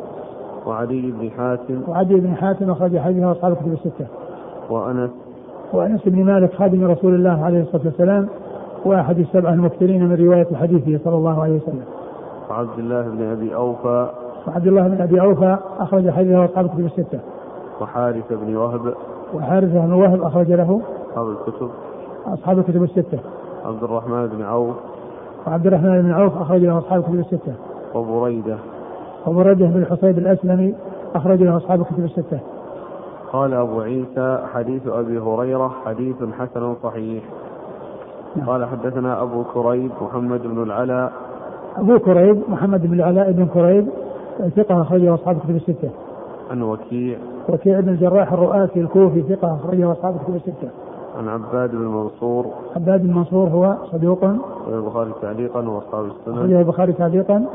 [0.65, 4.05] وعدي بن حاتم وعدي بن حاتم أخرج حديثه أصحاب الكتب الستة.
[4.69, 5.10] وأنس
[5.73, 8.28] وأنس بن مالك خادم رسول الله عليه الصلاة والسلام
[8.86, 11.84] وأحد السبعة المكثرين من رواية حديثه صلى الله عليه وسلم.
[12.49, 14.10] وعبد الله بن أبي أوفى
[14.47, 17.19] وعبد الله بن أبي أوفى أخرج حديثه أصحاب الكتب الستة.
[17.82, 18.93] وحارث بن وهب
[19.34, 21.69] وحارثة بن وهب أخرج له أصحاب الكتب
[22.25, 23.19] أصحاب الكتب الستة.
[23.65, 24.75] عبد الرحمن بن عوف
[25.47, 27.54] وعبد الرحمن بن عوف أخرج له أصحاب الكتب الستة.
[27.95, 28.58] وبريدة
[29.28, 30.73] وبرده بن الحصيب الأسلمي
[31.15, 32.39] أخرج له أصحاب الكتب الستة.
[33.36, 37.24] قال أبو عيسى حديث أبي هريرة حديث حسن صحيح
[38.36, 38.50] نعم.
[38.50, 41.13] قال حدثنا أبو كريب محمد بن العلاء
[41.78, 43.88] أبو كريب محمد بن العلاء بن كريب
[44.56, 45.89] ثقة أخرجه أصحاب الكتب الستة.
[46.52, 47.17] عن وكيع
[47.50, 50.69] وكيع بن الجراح الرؤاسي الكوفي ثقة أخرجه أصحاب الكتب الستة.
[51.17, 52.45] عن عباد بن منصور
[52.76, 54.24] عباد بن منصور هو صدوق
[54.67, 57.45] والبخاري تعليقا وأصحاب السنن البخاري تعليقا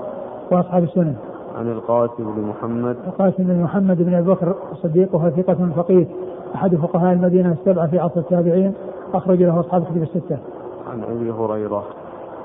[0.50, 1.14] وأصحاب السنن.
[1.60, 6.06] عن القاسم بن محمد القاسم بن محمد بن أبي بكر الصديق وهو ثقة فقيه
[6.54, 8.74] أحد فقهاء المدينة السبعة في عصر التابعين
[9.14, 10.38] أخرج له أصحاب الكتب الستة.
[10.92, 11.84] عن أبي هريرة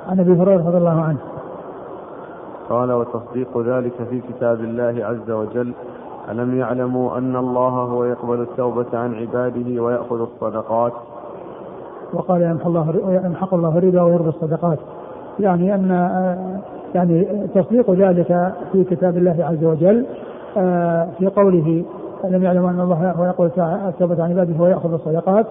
[0.10, 1.18] عن أبي هريرة رضي الله عنه.
[2.70, 5.74] قال وتصديق ذلك في كتاب الله عز وجل
[6.32, 10.94] ألم يعلموا أن الله هو يقبل التوبة عن عباده ويأخذ الصدقات
[12.14, 14.80] وقال يمحق الله يمحق الله الربا ويربي الصدقات.
[15.40, 15.92] يعني ان
[16.96, 20.06] يعني تصديق ذلك في كتاب الله عز وجل
[20.58, 21.84] آه، في قوله
[22.26, 23.52] ألم يعلم أن الله يقول
[23.88, 25.46] التوبة عن عباده ويأخذ الصدقات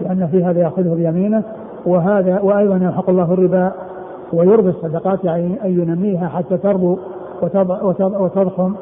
[0.00, 1.42] لأن في هذا يأخذه بيمينه
[1.86, 3.72] وهذا وأيضا يمحق الله الربا
[4.32, 6.98] ويربي الصدقات يعني أن ينميها حتى تربو
[8.02, 8.74] وتضخم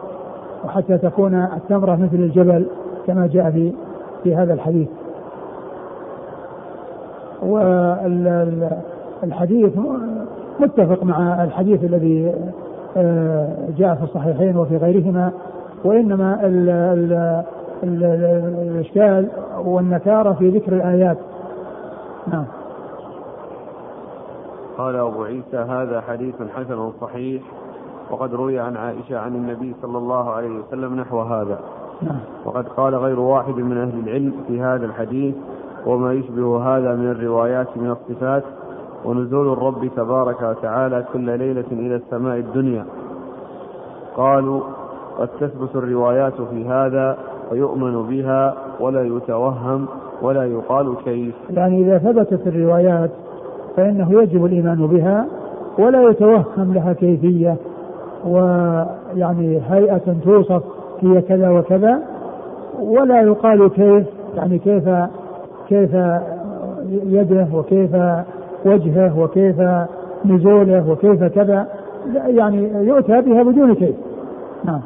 [0.65, 2.67] وحتى تكون التمرة مثل الجبل
[3.07, 3.73] كما جاء في
[4.25, 4.89] في هذا الحديث.
[9.23, 9.73] والحديث
[10.61, 12.35] متفق مع الحديث الذي
[12.97, 15.33] آه، جاء في الصحيحين وفي غيرهما
[15.85, 17.13] وإنما ال ال
[17.83, 18.05] ال
[18.71, 19.29] الإشكال
[19.65, 21.19] والنكارة في ذكر الآيات.
[22.27, 22.45] نعم.
[24.79, 27.43] قال أبو عيسى هذا حديث حسن صحيح
[28.11, 31.59] وقد روي عن عائشة عن النبي صلى الله عليه وسلم نحو هذا.
[32.03, 32.21] نعم.
[32.45, 35.35] وقد قال غير واحد من أهل العلم في هذا الحديث
[35.87, 38.45] وما يشبه هذا من الروايات من الصفات
[39.05, 42.85] ونزول الرب تبارك وتعالى كل ليلة إلى السماء الدنيا.
[44.17, 44.61] قالوا
[45.19, 47.17] قد تثبت الروايات في هذا
[47.53, 49.87] ويؤمن بها ولا يتوهم
[50.23, 51.35] ولا يقال كيف.
[51.51, 53.11] يعني إذا ثبتت الروايات
[53.77, 55.27] فإنه يجب الإيمان بها
[55.79, 57.57] ولا يتوهم لها كيفية
[58.27, 60.63] ويعني هيئة توصف
[61.01, 62.03] هي كذا وكذا
[62.81, 64.89] ولا يقال كيف يعني كيف
[65.69, 65.95] كيف
[66.91, 67.97] يده وكيف
[68.65, 69.57] وجهه وكيف
[70.25, 71.67] نزوله وكيف كذا
[72.15, 73.95] يعني يؤتى بها بدون كيف
[74.65, 74.81] نعم.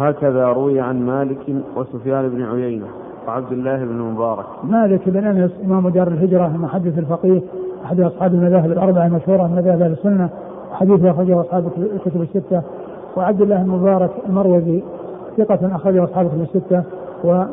[0.00, 1.38] هكذا روي عن مالك
[1.76, 2.86] وسفيان بن عيينة
[3.28, 4.46] وعبد الله بن مبارك.
[4.64, 7.40] مالك بن أنس إمام دار الهجرة المحدث الفقيه
[7.84, 10.28] أحد أصحاب المذاهب الأربعة المشهورة من مذاهب السنة
[10.72, 12.62] حديثه أخرجه أصحاب الكتب الستة.
[13.16, 14.82] وعبد الله بن مبارك المروزي
[15.36, 16.82] ثقة أخرجه أصحاب الكتب الستة
[17.24, 17.44] و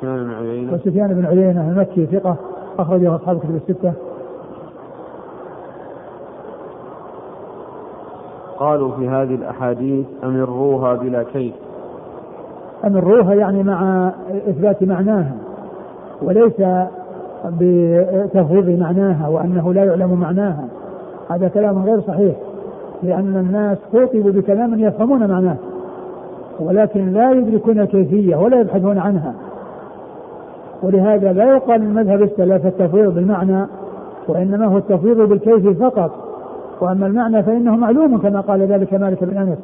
[0.00, 0.72] سفيان بن عيينة.
[0.72, 2.36] وسفيان بن عيينة المكي ثقة
[2.78, 3.92] أخرجه أصحاب الكتب الستة.
[8.58, 11.54] قالوا في هذه الأحاديث أمروها بلا كيف.
[12.84, 14.10] أمروها يعني مع
[14.48, 15.34] إثبات معناها
[16.22, 16.62] وليس
[17.44, 20.64] بتفويض معناها وأنه لا يعلم معناها.
[21.30, 22.36] هذا كلام غير صحيح.
[23.04, 25.56] لأن الناس خوطبوا بكلام يفهمون معناه
[26.60, 29.34] ولكن لا يدركون كيفية ولا يبحثون عنها.
[30.82, 33.66] ولهذا لا يقال من مذهب السلف التفويض بالمعنى
[34.28, 36.10] وإنما هو التفويض بالكيف فقط.
[36.80, 39.58] وأما المعنى فإنه معلوم كما قال ذلك مالك بن أنس.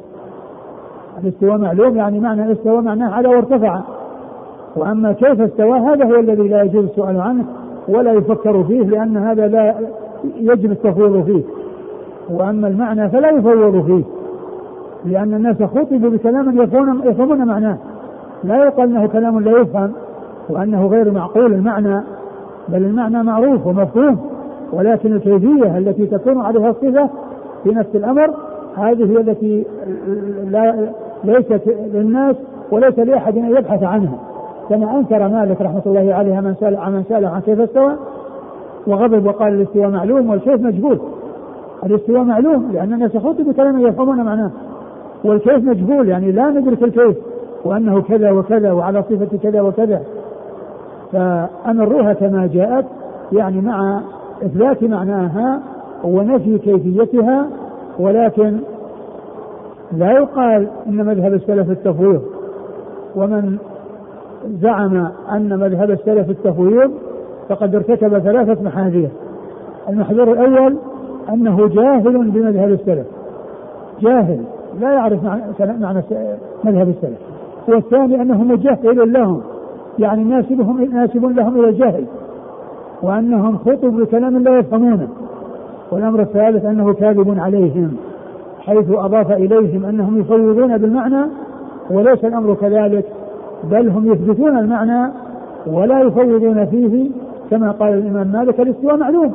[1.23, 3.81] الاستواء معلوم يعني معنى الاستواء معناه على وارتفع.
[4.75, 7.45] وأما كيف استوى هذا هو الذي لا يجوز السؤال عنه
[7.87, 9.75] ولا يفكر فيه لأن هذا لا
[10.39, 11.60] يجب التفويض فيه.
[12.29, 14.03] وأما المعنى فلا يفوض فيه
[15.05, 17.77] لأن الناس خطبوا بكلام يفهمون, يفهمون معناه.
[18.43, 19.91] لا يقال أنه كلام لا يفهم
[20.49, 22.01] وأنه غير معقول المعنى
[22.69, 24.17] بل المعنى معروف ومفهوم
[24.73, 27.09] ولكن الكيفية التي تكون عليها الصفة
[27.63, 28.33] في نفس الأمر
[28.75, 29.65] هذه هي التي
[30.49, 30.89] لا
[31.23, 31.61] ليست
[31.93, 32.35] للناس
[32.71, 34.17] وليس لأحد أن يبحث عنها.
[34.69, 37.95] كما أنكر مالك رحمة الله عليه من سأل عن سأل عن كيف استوى
[38.87, 40.99] وغضب وقال الاستواء معلوم والكيف مجهول.
[41.85, 44.51] الاستواء معلوم لأن الناس يخوضوا بكلام يفهمون معناه.
[45.23, 47.17] والكيف مجهول يعني لا ندرك الكيف
[47.65, 50.01] وأنه كذا وكذا وعلى صفة كذا وكذا.
[51.11, 52.85] فأمروها كما جاءت
[53.31, 54.01] يعني مع
[54.45, 55.61] إثبات معناها
[56.03, 57.47] ونفي كيفيتها
[57.99, 58.57] ولكن
[59.91, 62.21] لا يقال إن مذهب السلف التفويض.
[63.15, 63.57] ومن
[64.61, 66.91] زعم أن مذهب السلف التفويض
[67.49, 69.09] فقد ارتكب ثلاثة محاذير.
[69.89, 70.77] المحذور الأول
[71.29, 73.07] أنه جاهل بمذهب السلف.
[74.01, 74.41] جاهل.
[74.79, 75.23] لا يعرف
[75.79, 76.03] معنى
[76.63, 77.19] مذهب السلف.
[77.67, 79.41] والثاني أنه مجهل لهم.
[79.99, 82.05] يعني ناسبهم ناسب لهم إلى الجهل.
[83.01, 85.07] وأنهم خطب بكلام لا يفهمونه.
[85.91, 87.95] والأمر الثالث أنه كاذب عليهم.
[88.59, 91.25] حيث أضاف إليهم أنهم يفوضون بالمعنى
[91.91, 93.05] وليس الأمر كذلك.
[93.71, 95.11] بل هم يثبتون المعنى
[95.67, 97.09] ولا يفوضون فيه
[97.49, 99.33] كما قال الإمام مالك الإستواء معلوم.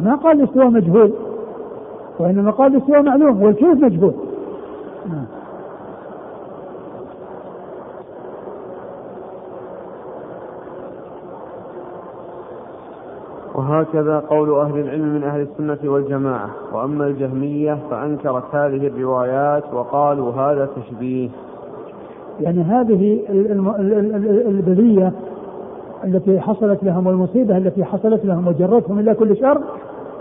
[0.00, 1.12] ما قال الاستواء مجهول
[2.18, 4.14] وإنما قال الاستواء معلوم والكيف مجهول.
[13.54, 20.68] وهكذا قول أهل العلم من أهل السنة والجماعة وأما الجهمية فأنكرت هذه الروايات وقالوا هذا
[20.76, 21.28] تشبيه
[22.40, 23.20] يعني هذه
[24.48, 25.12] البلية
[26.04, 29.60] التي حصلت لهم والمصيبة التي حصلت لهم وجرتهم إلى كل شر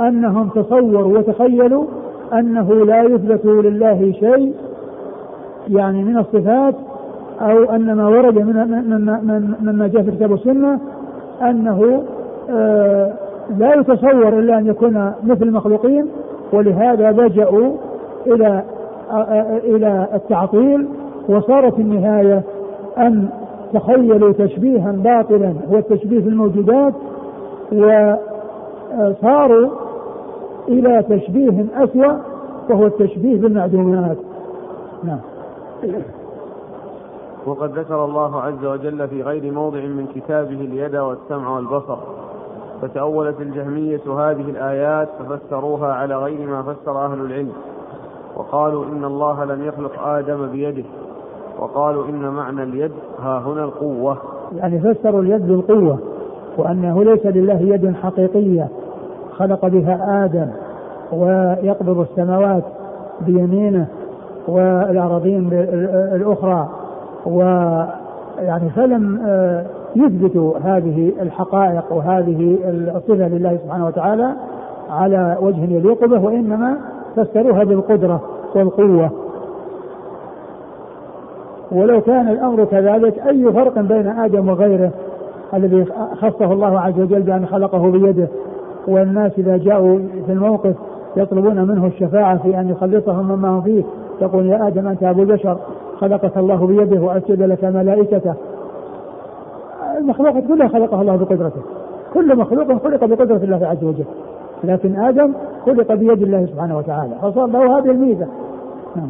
[0.01, 1.85] أنهم تصوروا وتخيلوا
[2.33, 4.53] أنه لا يثبت لله شيء
[5.67, 6.75] يعني من الصفات
[7.41, 8.55] أو أن ما ورد من
[9.61, 10.79] مما جاء في كتاب السنة
[11.41, 12.03] أنه
[12.49, 13.13] آه
[13.57, 16.07] لا يتصور إلا أن يكون مثل المخلوقين
[16.53, 17.71] ولهذا لجأوا
[18.27, 18.63] إلى
[19.11, 20.87] آه، آه، إلى التعطيل
[21.29, 22.43] وصارت النهاية
[22.97, 23.27] أن
[23.73, 26.93] تخيلوا تشبيها باطلا هو التشبيه في الموجودات
[28.97, 29.69] وصاروا
[30.67, 32.17] إلى تشبيه أسوأ
[32.69, 34.17] وهو التشبيه بالمعدومات.
[35.03, 35.19] نعم.
[37.45, 41.97] وقد ذكر الله عز وجل في غير موضع من كتابه اليد والسمع والبصر
[42.81, 47.51] فتأولت الجهمية هذه الآيات ففسروها على غير ما فسر أهل العلم.
[48.35, 50.83] وقالوا إن الله لم يخلق آدم بيده.
[51.59, 54.17] وقالوا إن معنى اليد ها هنا القوة.
[54.55, 55.99] يعني فسروا اليد بالقوة
[56.57, 58.67] وأنه ليس لله يد حقيقية.
[59.37, 60.47] خلق بها آدم
[61.11, 62.63] ويقبض السماوات
[63.21, 63.87] بيمينه
[64.47, 65.49] والأراضين
[66.15, 66.69] الأخرى
[67.25, 74.33] ويعني فلم آه، يثبتوا هذه الحقائق وهذه الصفة لله سبحانه وتعالى
[74.89, 76.77] على وجه يليق به وإنما
[77.15, 78.21] فسروها بالقدرة
[78.55, 79.09] والقوة.
[81.71, 84.91] ولو كان الأمر كذلك أي فرق بين آدم وغيره
[85.53, 85.85] الذي
[86.21, 88.27] خصه الله عز وجل بأن خلقه بيده؟
[88.87, 90.75] والناس إذا جاءوا في الموقف
[91.17, 93.83] يطلبون منه الشفاعة في أن يخلصهم مما هم فيه.
[94.21, 95.57] يقول يا آدم أنت أبو البشر
[95.97, 98.33] خلقك الله بيده واسجد لك ملائكته.
[99.97, 101.61] المخلوقات كلها خلقها الله بقدرته.
[102.13, 104.05] كل مخلوق خلق بقدرة الله عز وجل.
[104.63, 105.33] لكن آدم
[105.65, 107.15] خلق بيد الله سبحانه وتعالى.
[107.21, 108.27] فصار له هذه الميزة.
[108.95, 109.09] نعم.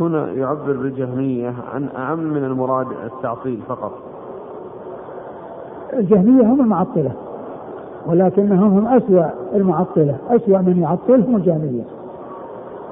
[0.00, 3.92] هنا يعبر بالجهمية عن أعم من المراد التعطيل فقط.
[5.92, 7.12] الجهمية هم المعطلة.
[8.08, 11.82] ولكنهم هم أسوأ المعطلة أسوأ من يعطل هم الجهمية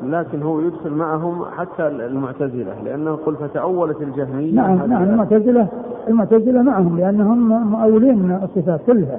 [0.03, 4.55] لكن هو يدخل معهم حتى المعتزلة لأنه قل فتأولت الجهمية.
[4.55, 5.67] نعم نعم المعتزلة
[6.09, 9.19] المعتزلة معهم لأنهم مؤولين الصفات كلها.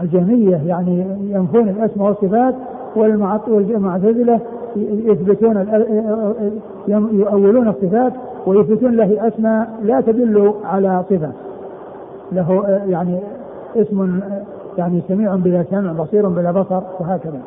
[0.00, 2.54] الجهمية يعني ينفون الأسماء والصفات
[2.96, 4.40] والمعتزلة
[4.76, 5.66] يثبتون
[6.88, 8.12] يؤولون الصفات
[8.46, 11.30] ويثبتون له أسماء لا تدل على صفة.
[12.32, 13.18] له يعني
[13.76, 14.20] اسم
[14.78, 17.42] يعني سميع بلا سمع بصير بلا بصر وهكذا.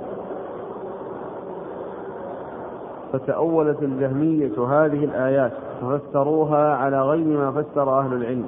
[3.14, 8.46] فتأولت الجهمية هذه الآيات ففسروها على غير ما فسر أهل العلم.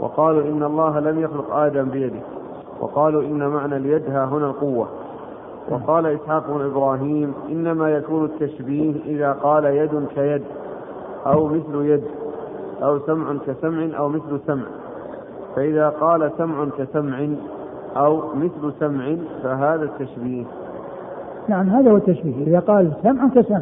[0.00, 2.20] وقالوا إن الله لم يخلق آدم بيده.
[2.80, 4.88] وقالوا إن معنى اليد ها هنا القوة.
[5.70, 10.42] وقال إسحاق بن إبراهيم إنما يكون التشبيه إذا قال يد كيد
[11.26, 12.04] أو مثل يد
[12.82, 14.66] أو سمع كسمع أو مثل سمع.
[15.56, 17.28] فإذا قال سمع كسمع
[17.96, 20.44] أو مثل سمع فهذا التشبيه
[21.48, 22.46] نعم هذا هو التشبيه.
[22.46, 23.60] إذا قال سمع كسمع.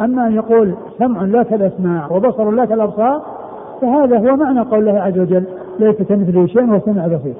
[0.00, 3.22] أما أن يقول سمع لا كالأسماع وبصر لا كالأبصار
[3.80, 5.44] فهذا هو معنى قول الله عز وجل
[5.78, 7.34] ليس كمثله شيء وهو سمع بصير.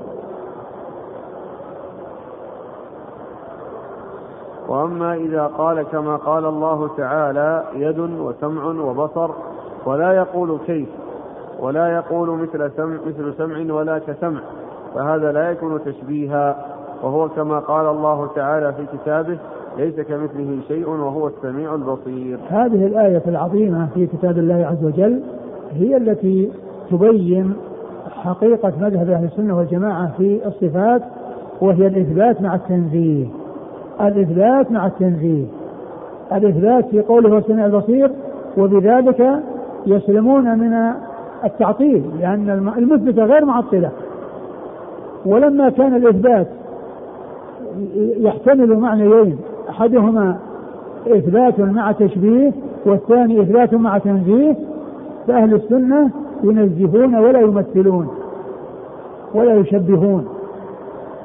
[4.68, 9.31] وأما إذا قال كما قال الله تعالى يد وسمع وبصر
[9.87, 10.88] ولا يقول كيف
[11.61, 14.40] ولا يقول مثل سمع مثل سمع ولا كسمع.
[14.94, 16.57] فهذا لا يكون تشبيها
[17.02, 19.38] وهو كما قال الله تعالى في كتابه
[19.78, 22.38] ليس كمثله شيء وهو السميع البصير.
[22.48, 25.20] هذه الآية العظيمة في كتاب الله عز وجل
[25.72, 26.50] هي التي
[26.90, 27.55] تبين
[28.11, 31.02] حقيقة مذهب أهل السنة والجماعة في الصفات
[31.61, 33.26] وهي الإثبات مع التنزيه.
[34.00, 35.46] الإثبات مع التنزيه.
[36.33, 38.11] الإثبات في قوله والسميع البصير
[38.59, 39.42] وبذلك
[39.87, 40.92] يسلمون من
[41.44, 43.90] التعطيل لأن المثبتة غير معطلة.
[45.27, 46.47] ولما كان الإثبات
[48.17, 49.39] يحتمل معنيين
[49.71, 50.37] أحدهما
[51.07, 52.53] إثبات مع تشبيه
[52.87, 54.57] والثاني إثبات مع تنزيه
[55.27, 56.11] فأهل السنة
[56.43, 58.09] ينزهون ولا يمثلون
[59.35, 60.29] ولا يشبهون.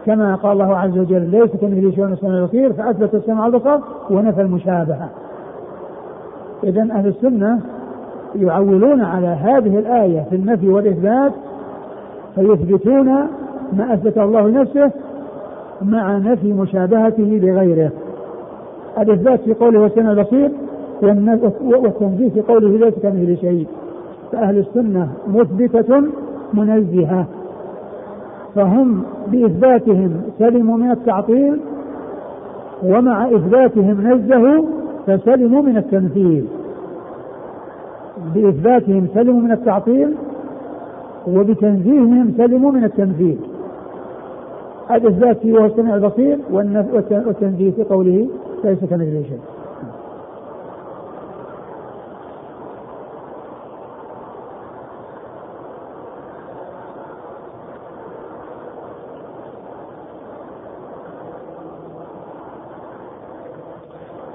[0.06, 3.80] كما قال الله عز وجل ليس كمثله شيء السمع البصير فأثبت السمع البصر
[4.10, 5.10] ونفى المشابهة.
[6.64, 7.60] إذا أهل السنة
[8.36, 11.32] يعولون على هذه الآية في النفي والإثبات
[12.36, 13.28] فيثبتون
[13.73, 14.91] ما أثبته الله لنفسه
[15.82, 17.91] مع نفي مشابهته لغيره.
[18.99, 20.51] الإثبات في قوله والسمع البصير
[21.63, 23.67] والتنزيه في قوله ليس كمثله شيء.
[24.32, 26.03] فأهل السنة مثبتة
[26.53, 27.25] منزهة.
[28.56, 31.60] فهم بإثباتهم سلموا من التعطيل
[32.84, 34.65] ومع إثباتهم نزهوا
[35.08, 36.45] فسلموا من التمثيل
[38.36, 40.13] بإثباتهم سلموا من التعطيل
[41.27, 43.38] وبتنزيههم سلموا من التمثيل
[44.91, 48.28] الإثبات فيه هو السميع البصير والتنزيه في قوله
[48.63, 49.39] ليس كمثله شيء.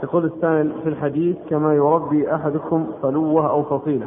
[0.03, 4.07] يقول السائل في الحديث كما يربي أحدكم فلوه أو فصيلة.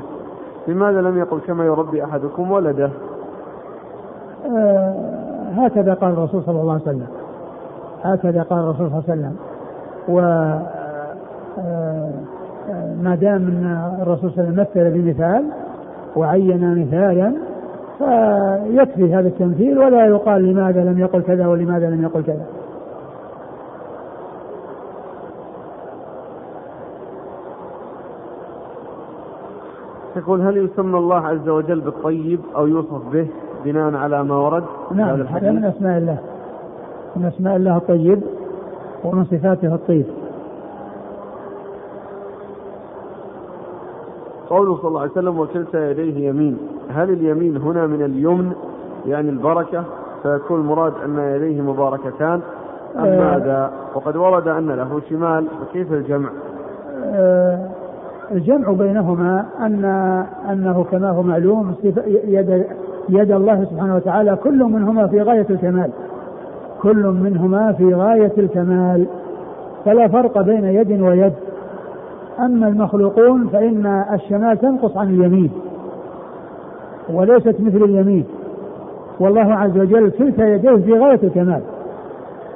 [0.67, 2.89] لماذا لم يقل كما يربي أحدكم ولده؟
[4.45, 7.07] آه هكذا قال الرسول صلى الله عليه وسلم.
[8.03, 9.35] هكذا قال الرسول صلى الله عليه وسلم.
[10.09, 10.19] و
[11.59, 12.09] آه،
[13.01, 15.43] ما دام أن الرسول صلى الله عليه وسلم مثل بمثال
[16.15, 17.33] وعين مثالا
[17.97, 22.45] فيكفي هذا التمثيل ولا يقال لماذا لم يقل كذا ولماذا لم يقل كذا.
[30.15, 33.27] يقول هل يسمى الله عز وجل بالطيب أو يوصف به؟
[33.65, 36.17] بناء على ما ورد نعم هذا من أسماء الله.
[37.15, 38.21] من أسماء الله الطيب
[39.03, 40.05] ومن صفاته الطيب.
[44.49, 46.57] قوله صلى الله عليه وسلم وكلتا يديه يمين.
[46.89, 48.53] هل اليمين هنا من اليمن
[49.07, 49.83] يعني البركة؟
[50.23, 52.41] فيكون المراد أن يديه مباركتان
[52.95, 53.37] أم آه.
[53.37, 56.29] ماذا؟ وقد ورد أن له شمال فكيف الجمع؟
[57.05, 57.69] آه
[58.31, 59.85] الجمع بينهما أن
[60.49, 61.75] أنه كما هو معلوم
[62.07, 62.65] يد
[63.09, 65.89] يد الله سبحانه وتعالى كل منهما في غاية الكمال.
[66.81, 69.05] كل منهما في غاية الكمال.
[69.85, 71.33] فلا فرق بين يد ويد.
[72.39, 75.51] أما المخلوقون فإن الشمال تنقص عن اليمين.
[77.13, 78.25] وليست مثل اليمين.
[79.19, 81.61] والله عز وجل كلتا يديه في غاية الكمال.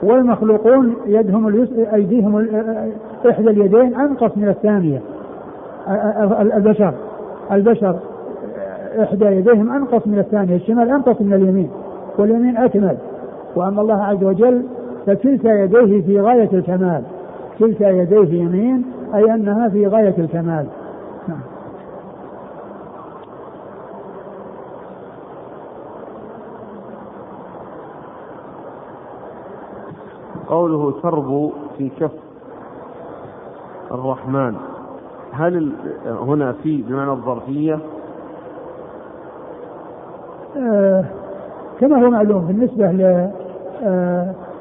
[0.04, 2.48] والمخلوقون يدهم أيديهم
[3.30, 5.02] إحدى اليدين أنقص من الثانية.
[6.56, 6.94] البشر.
[7.52, 7.96] البشر.
[9.04, 11.70] إحدى يديهم أنقص من الثانية الشمال أنقص من اليمين
[12.18, 12.98] واليمين أكمل.
[13.56, 14.64] وأما الله عز وجل
[15.06, 17.04] فكلتا يديه في غاية الكمال
[17.60, 18.86] كلتا يديه يمين
[19.16, 20.66] أي أنها في غاية الكمال.
[21.28, 21.40] نعم.
[30.48, 32.12] قوله تربو في كف
[33.92, 34.56] الرحمن.
[35.32, 35.72] هل
[36.06, 37.80] هنا في بمعنى الظرفية
[41.80, 42.92] كما هو معلوم بالنسبة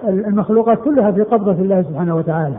[0.08, 2.56] للمخلوقات آه كلها في قبضة الله سبحانه وتعالى.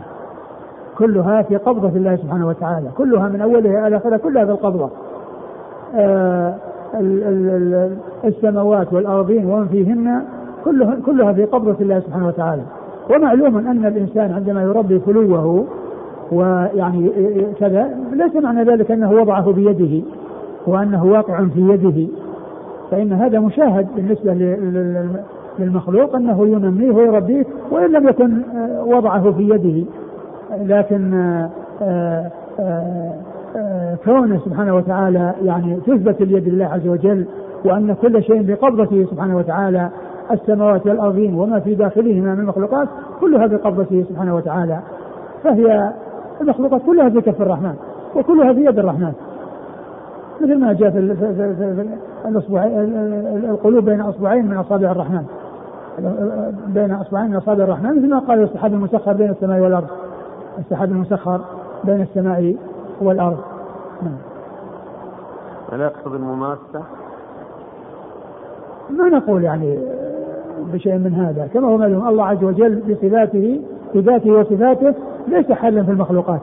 [0.98, 2.88] كلها في قبضة الله سبحانه وتعالى.
[2.96, 4.90] كلها من أولها إلى آخرها كلها في القبضة.
[5.94, 6.54] آه
[8.24, 10.22] السماوات والأرضين ومن فيهن
[11.06, 12.62] كلها في قبضة الله سبحانه وتعالى.
[13.14, 15.64] ومعلوم أن الإنسان عندما يربي فلوه
[16.32, 17.10] ويعني
[17.60, 20.06] كذا ليس معنى ذلك أنه وضعه بيده
[20.66, 22.08] وأنه واقع في يده.
[22.90, 24.32] فإن هذا مشاهد بالنسبة
[25.58, 28.42] للمخلوق أنه ينميه ويربيه وإن لم يكن
[28.86, 29.86] وضعه في يده.
[30.58, 31.50] لكن آه،
[31.82, 32.30] آه،
[33.56, 37.26] آه، كونه سبحانه وتعالى يعني تثبت اليد الله عز وجل
[37.64, 39.88] وأن كل شيء بقبضته سبحانه وتعالى
[40.30, 42.88] السماوات والأرضين وما في داخلهما من المخلوقات
[43.20, 44.78] كلها بقبضته سبحانه وتعالى.
[45.44, 45.92] فهي
[46.40, 47.74] المخلوقات كلها في كف الرحمن
[48.16, 49.12] وكلها في يد الرحمن.
[50.40, 50.98] مثل ما جاء في,
[52.22, 52.64] في, في, في الاصبع
[53.50, 55.24] القلوب بين أصبعين من أصابع الرحمن.
[56.66, 59.88] بين أصبعين من أصابع الرحمن مثل ما قال السحاب المسخر بين السماء والأرض.
[60.58, 61.40] السحاب المسخر
[61.84, 62.56] بين السماء
[63.00, 63.38] والأرض.
[64.02, 64.16] نعم.
[65.72, 66.82] ألا يقصد المماسة؟
[68.90, 69.78] ما نقول يعني
[70.72, 71.48] بشيء من هذا.
[71.54, 73.60] كما هو معلوم الله عز وجل بصفاته
[73.94, 74.94] بذاته وصفاته
[75.28, 76.40] ليس حلا في المخلوقات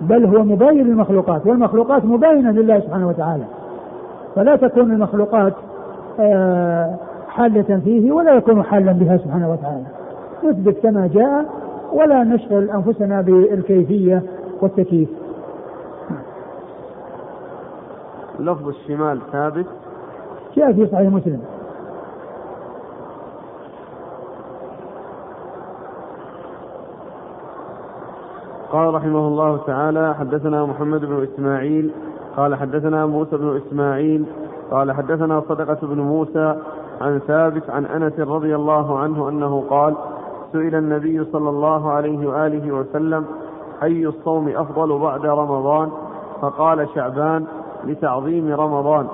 [0.00, 3.44] بل هو مباين للمخلوقات والمخلوقات مباينة لله سبحانه وتعالى.
[4.34, 5.52] فلا تكون المخلوقات
[6.20, 6.96] آه،
[7.28, 9.86] حالة فيه ولا يكون حالا بها سبحانه وتعالى.
[10.44, 11.44] نثبت كما جاء
[11.92, 14.22] ولا نشغل أنفسنا بالكيفية
[14.60, 15.08] والتكييف.
[18.38, 19.66] لفظ الشمال ثابت.
[20.56, 21.40] جاء في صحيح مسلم.
[28.72, 31.90] قال رحمه الله تعالى حدثنا محمد بن إسماعيل
[32.38, 34.26] قال حدثنا موسى بن إسماعيل
[34.70, 36.56] قال حدثنا صدقة بن موسى
[37.00, 39.96] عن ثابت عن أنس رضي الله عنه أنه قال
[40.52, 43.24] سئل النبي صلى الله عليه وآله وسلم
[43.82, 45.90] اي الصوم أفضل بعد رمضان؟
[46.40, 47.46] فقال شعبان
[47.84, 49.06] لتعظيم رمضان.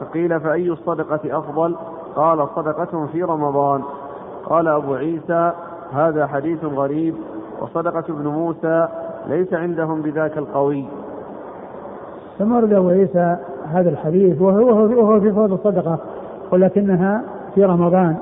[0.00, 1.76] فقيل فأي الصدقة أفضل؟
[2.16, 3.82] قال صدقة في رمضان.
[4.44, 5.52] قال أبو عيسى
[5.92, 7.14] هذا حديث غريب
[7.60, 8.88] وصدقة ابن موسى
[9.26, 10.86] ليس عندهم بذاك القوي.
[12.38, 13.36] ثم ورد أبو عيسى
[13.72, 15.98] هذا الحديث وهو, وهو في فضل الصدقة
[16.52, 17.22] ولكنها
[17.54, 18.16] في رمضان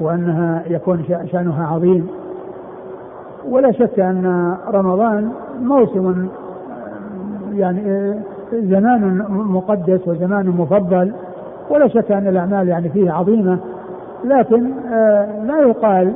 [0.00, 2.08] وأنها يكون شأنها عظيم.
[3.48, 6.28] ولا شك أن رمضان موسم
[7.52, 8.14] يعني
[8.52, 11.12] زمان مقدس وزمان مفضل
[11.70, 13.58] ولا شك أن الأعمال يعني فيه عظيمة
[14.24, 16.12] لكن آه، لا يقال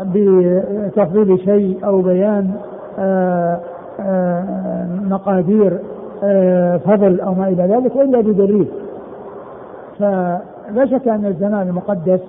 [0.00, 2.50] بتفضيل شيء أو بيان
[2.98, 3.60] آه،
[4.00, 5.78] آه، مقادير.
[6.78, 8.68] فضل أو ما إلى ذلك إلا بدليل.
[9.98, 12.20] فلا شك أن الزمان المقدس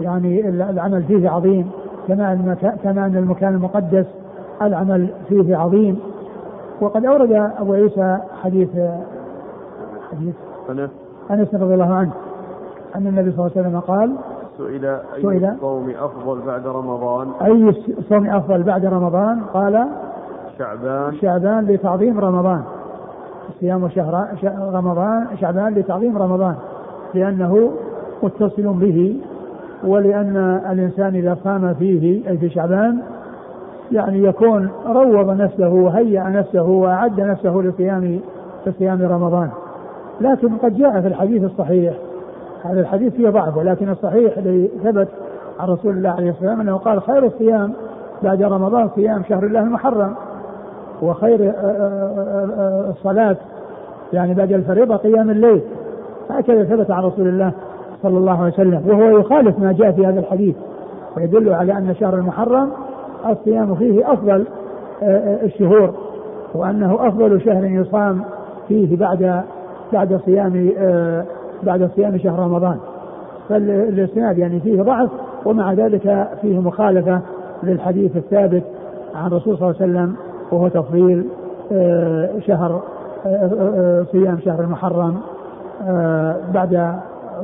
[0.00, 1.70] يعني العمل فيه عظيم
[2.08, 4.06] كما أن كما أن المكان المقدس
[4.62, 5.98] العمل فيه عظيم.
[6.80, 8.68] وقد أورد أبو عيسى حديث
[10.12, 10.34] حديث
[11.30, 11.54] أنس.
[11.54, 12.10] رضي الله عنه
[12.96, 14.16] أن النبي صلى الله عليه وسلم قال
[14.58, 17.68] سئل أي سئل الصوم أفضل بعد رمضان؟ أي
[17.98, 19.86] الصوم أفضل بعد رمضان؟ قال
[20.58, 21.14] شعبان.
[21.14, 22.62] شعبان لتعظيم رمضان.
[23.60, 24.26] صيام شهر
[24.74, 26.54] رمضان شعبان لتعظيم رمضان
[27.14, 27.70] لأنه
[28.22, 29.16] متصل به
[29.84, 30.36] ولأن
[30.70, 32.98] الإنسان إذا صام فيه أي في شعبان
[33.92, 38.20] يعني يكون روض نفسه وهيأ نفسه وأعد نفسه لصيام
[38.66, 39.50] لصيام رمضان.
[40.20, 41.94] لكن قد جاء في الحديث الصحيح
[42.64, 45.08] هذا الحديث فيه ضعف ولكن الصحيح الذي ثبت
[45.60, 47.72] عن رسول الله عليه الصلاة والسلام أنه قال خير الصيام
[48.22, 50.14] بعد رمضان صيام شهر الله المحرم.
[51.02, 53.36] وخير آه، آه، آه، الصلاة.
[54.12, 55.62] يعني بعد الفريضة قيام الليل.
[56.30, 57.52] هكذا ثبت عن رسول الله
[58.02, 58.82] صلى الله عليه وسلم.
[58.86, 60.56] وهو يخالف ما جاء في هذا الحديث.
[61.16, 62.70] ويدل على أن شهر المحرم
[63.30, 64.44] الصيام فيه أفضل
[65.42, 65.94] الشهور.
[66.54, 68.22] وأنه أفضل شهر يصام
[68.68, 69.42] فيه بعد
[69.92, 70.70] بعد صيام
[71.62, 72.76] بعد صيام شهر رمضان.
[73.48, 75.10] فالاسناد يعني فيه ضعف
[75.44, 77.20] ومع ذلك فيه مخالفة
[77.62, 78.62] للحديث الثابت
[79.14, 81.28] عن الرسول صلى الله عليه وسلم وهو تفضيل
[81.72, 82.82] آه، شهر
[83.26, 85.20] آه، صيام شهر المحرم
[86.54, 87.00] بعد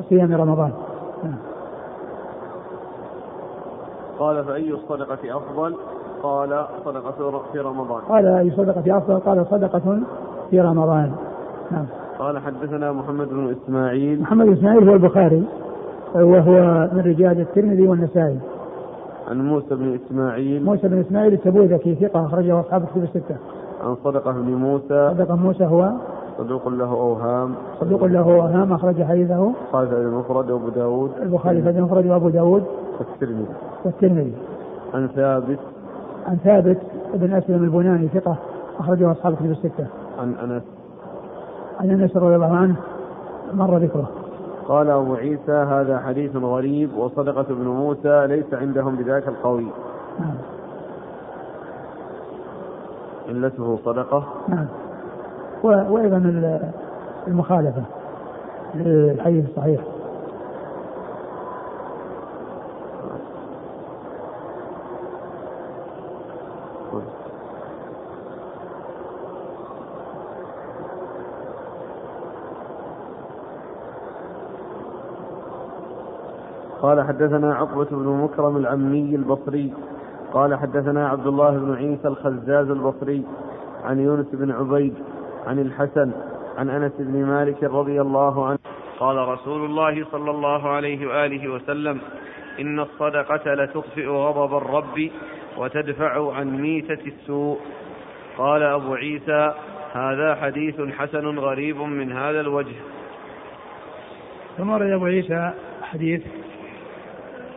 [0.08, 0.72] صيام رمضان.
[4.18, 5.74] قال فأي الصدقة أفضل؟
[6.22, 10.00] قال صدقة في رمضان قال أي صدقة أفضل؟ قال صدقة
[10.50, 11.12] في رمضان
[11.70, 11.86] نعم
[12.18, 15.44] قال حدثنا محمد بن إسماعيل محمد بن إسماعيل هو البخاري
[16.14, 18.38] وهو من رجال الترمذي والنسائي
[19.30, 20.64] عن موسى بن إسماعيل.
[20.64, 23.36] موسى بن إسماعيل التبوذكي ثقة أخرجه أصحاب الكتب الستة.
[23.84, 25.10] عن صدقة بن موسى.
[25.14, 25.92] صدقة موسى هو
[26.38, 27.54] صدوق له أوهام.
[27.80, 29.52] صدوق له أوهام أخرج حديثه.
[29.72, 31.10] البخاري في المفرد وأبو داود.
[31.22, 32.64] البخاري في المفرد وأبو داود.
[32.98, 33.46] والترمذي.
[33.84, 34.34] والترمذي.
[34.94, 35.58] عن ثابت.
[36.26, 36.78] عن ثابت
[37.14, 38.36] بن أسلم البناني ثقة
[38.78, 39.86] أخرجه أصحاب الكتب الستة.
[40.18, 40.62] عن أنس.
[41.80, 42.76] عن أنس رضي الله عنه
[43.54, 44.08] مر ذكره.
[44.68, 49.66] قال أبو عيسى هذا حديث غريب وصدقة ابن موسى ليس عندهم بذاك القوي
[50.20, 50.36] نعم.
[53.28, 54.24] علته صدقة.
[54.48, 54.66] نعم.
[55.62, 56.16] وأيضا
[57.26, 57.82] المخالفة
[58.74, 59.80] للحديث الصحيح.
[76.86, 79.72] قال حدثنا عقبة بن مكرم العمي البصري.
[80.32, 83.24] قال حدثنا عبد الله بن عيسى الخزاز البصري
[83.84, 84.94] عن يونس بن عبيد
[85.46, 86.12] عن الحسن
[86.58, 88.58] عن أنس بن مالك رضي الله عنه.
[88.98, 91.98] قال رسول الله صلى الله عليه وآله وسلم
[92.60, 95.10] إن الصدقة لتطفئ غضب الرب
[95.58, 97.58] وتدفع عن ميتة السوء.
[98.38, 99.54] قال أبو عيسى
[99.92, 102.76] هذا حديث حسن غريب من هذا الوجه.
[104.58, 105.50] ثم أبو عيسى
[105.82, 106.22] حديث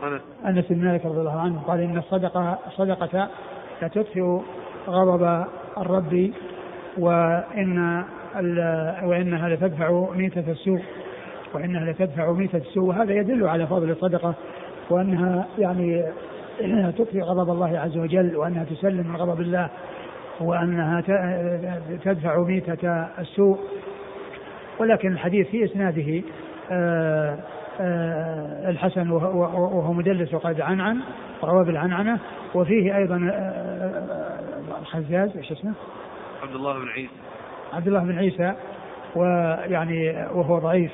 [0.02, 3.28] أنس أنس بن مالك رضي الله عنه قال إن الصدقة الصدقة
[3.82, 4.40] لتطفئ
[4.88, 5.44] غضب
[5.78, 6.30] الرب
[6.98, 8.04] وإن
[9.04, 10.82] وإنها لتدفع ميتة السوء
[11.54, 12.84] وإنها لتدفع ميتة السوء.
[12.84, 14.34] وهذا يدل على فضل الصدقة
[14.90, 16.04] وأنها يعني
[16.60, 19.68] إنها تطفئ غضب الله عز وجل وأنها تسلم من غضب الله
[20.40, 21.00] وأنها
[22.04, 23.58] تدفع ميتة السوء.
[24.78, 26.22] ولكن الحديث في إسناده
[26.70, 27.38] آه
[28.68, 31.00] الحسن وهو مدلس وقد عنعن
[31.44, 32.18] روى بالعنعنة
[32.54, 35.72] وفيه أيضا آه، آه، الخزاز إيش اسمه؟
[36.42, 37.12] عبد الله بن عيسى.
[37.72, 38.54] عبد الله بن عيسى
[39.16, 40.92] ويعني وهو ضعيف.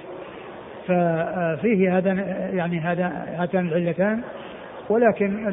[0.86, 2.12] ففيه هذا
[2.52, 3.06] يعني هذا
[3.36, 4.22] هاتان العلتان.
[4.90, 5.48] ولكن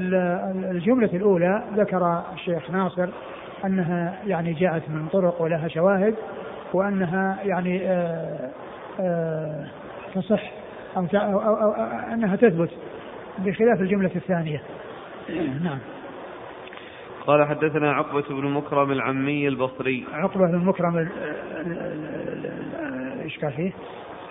[0.71, 3.09] الجملة الأولى ذكر الشيخ ناصر
[3.65, 6.15] أنها يعني جاءت من طرق ولها شواهد
[6.73, 7.79] وأنها يعني
[10.15, 10.62] تصح
[10.97, 11.71] أو, أو, أو, أو
[12.13, 12.69] أنها تثبت
[13.37, 14.61] بخلاف الجملة الثانية
[15.63, 15.79] نعم
[17.27, 21.09] قال حدثنا عقبة بن مكرم العمي البصري عقبة بن مكرم
[23.23, 23.71] إيش قال فيه؟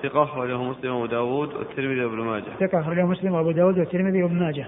[0.03, 2.45] ثقة أخرجه مسلم وأبو داود والترمذي وابن ماجه.
[2.61, 4.67] ثقة أخرجه مسلم وأبو داود والترمذي وابن ماجه.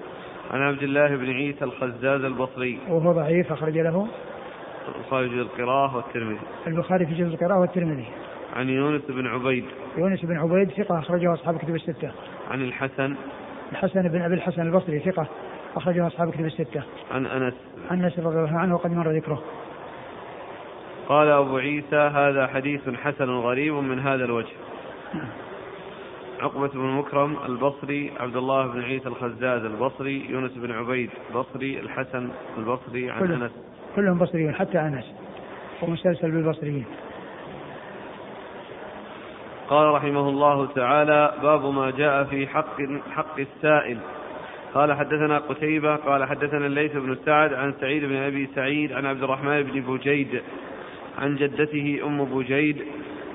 [0.50, 2.78] عن عبد الله بن عيسى الخزاز البصري.
[2.88, 4.06] وهو ضعيف أخرج له.
[4.96, 6.40] البخاري في القراءة والترمذي.
[6.66, 8.06] البخاري في جزء القراءة والترمذي.
[8.54, 9.64] عن يونس بن عبيد.
[9.98, 12.12] يونس بن عبيد ثقة أخرجه أصحاب كتب الستة.
[12.50, 13.16] عن الحسن.
[13.72, 15.26] الحسن بن أبي الحسن البصري ثقة
[15.76, 16.82] أخرجه أصحاب كتب الستة.
[17.10, 17.54] عن أنس.
[17.90, 19.42] عن أنس رضي الله عنه وقد مر ذكره.
[21.08, 24.52] قال أبو عيسى هذا حديث حسن غريب من هذا الوجه.
[26.40, 32.28] عقبة بن مكرم البصري عبد الله بن عيسى الخزاز البصري يونس بن عبيد البصري الحسن
[32.58, 33.52] البصري عن كلهم أنس.
[33.96, 35.04] كلهم بصريون حتى أنس.
[35.82, 36.84] ومسلسل بالبصريين.
[39.68, 42.76] قال رحمه الله تعالى باب ما جاء في حق
[43.14, 43.98] حق السائل.
[44.74, 49.22] قال حدثنا قتيبة قال حدثنا الليث بن سعد عن سعيد بن أبي سعيد عن عبد
[49.22, 50.42] الرحمن بن بجيد
[51.18, 52.84] عن جدته أم بجيد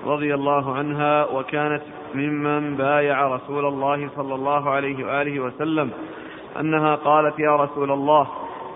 [0.05, 1.81] رضي الله عنها وكانت
[2.15, 5.91] ممن بايع رسول الله صلى الله عليه وآله وسلم
[6.59, 8.27] أنها قالت يا رسول الله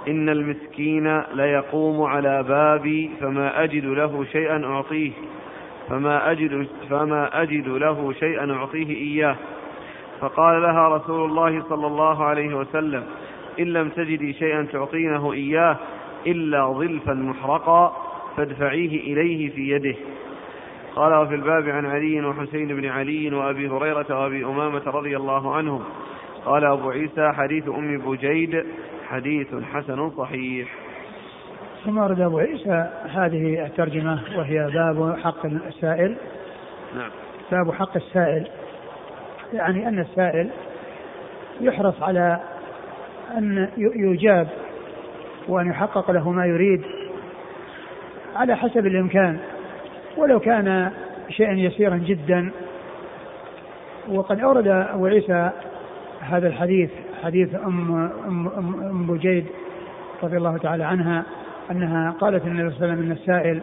[0.07, 5.11] إن المسكين ليقوم على بابي فما أجد له شيئا أعطيه.
[5.93, 9.35] فما أجد, فما أجد له شيئا أعطيه إياه.
[10.19, 13.03] فقال لها رسول الله صلى الله عليه وسلم
[13.59, 15.77] إن لم تجدي شيئا تعطينه إياه
[16.27, 17.95] إلا ظلفا محرقا
[18.37, 19.95] فادفعيه إليه في يده.
[20.95, 25.83] قال وفي الباب عن علي وحسين بن علي وأبي هريرة وأبي أمامة رضي الله عنهم.
[26.45, 28.65] قال أبو عيسى حديث أم بجيد
[29.09, 30.82] حديث حسن صحيح.
[31.85, 36.15] ثم ورد أبو عيسى هذه الترجمة وهي باب حق السائل.
[36.95, 37.09] نعم.
[37.51, 38.47] باب حق السائل.
[39.53, 40.49] يعني أن السائل
[41.61, 42.39] يحرص على
[43.37, 44.47] أن يجاب
[45.47, 46.81] وأن يحقق له ما يريد
[48.35, 49.39] على حسب الإمكان.
[50.17, 50.91] ولو كان
[51.29, 52.51] شيئا يسيرا جدا.
[54.09, 55.49] وقد أورد أبو عيسى
[56.21, 56.89] هذا الحديث
[57.23, 57.91] حديث أم,
[58.27, 59.45] أم, أم, أم بجيد
[60.23, 61.23] رضي الله تعالى عنها.
[61.71, 63.61] أنها قالت النبي صلى الله عليه وسلم أن السائل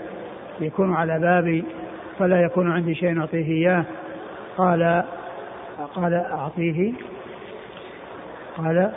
[0.60, 1.64] يكون على بابي
[2.18, 3.84] فلا يكون عندي شيء أعطيه إياه.
[4.58, 5.04] قال
[5.94, 6.92] قال أعطيه.
[8.56, 8.92] قال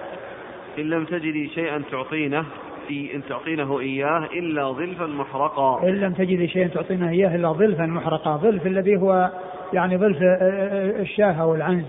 [0.79, 2.45] إن لم تجدي شيئا تعطينه
[2.91, 5.83] إن تعطينه إياه إلا ظلفا محرقا.
[5.83, 8.37] إن لم تجدي شيئا تعطينه إياه إلا ظلفا محرقا.
[8.37, 9.31] ظلف الذي هو
[9.73, 10.17] يعني ظلف
[11.01, 11.85] الشاة أو العنز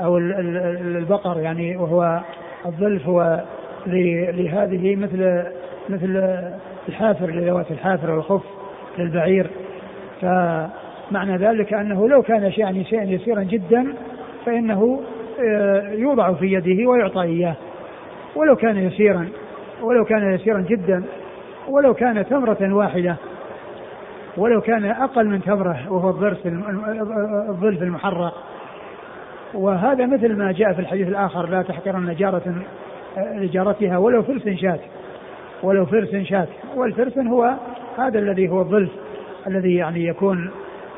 [0.00, 2.20] أو البقر يعني وهو
[2.66, 3.44] الظلف هو
[3.86, 5.44] لهذه مثل
[5.88, 6.22] مثل
[6.88, 8.42] الحافر لذوات الحافر والخف
[8.98, 9.50] للبعير.
[10.20, 13.86] فمعنى ذلك أنه لو كان شيئا شيئا يسيرا جدا
[14.46, 15.00] فإنه
[15.40, 17.54] آه، يوضع في يده ويعطى إياه.
[18.36, 19.28] ولو كان يسيرا
[19.82, 21.04] ولو كان يسيرا جدا
[21.68, 23.16] ولو كان تمرة واحدة
[24.36, 26.46] ولو كان أقل من تمرة وهو الضرس
[27.48, 28.34] الظلف المحرق
[29.54, 32.54] وهذا مثل ما جاء في الحديث الآخر لا تحقرن جارة
[33.16, 34.80] لجارتها ولو فرس شات
[35.62, 37.56] ولو فرس شات والفرس هو
[37.98, 38.90] هذا الذي هو الظلف
[39.46, 40.50] الذي يعني يكون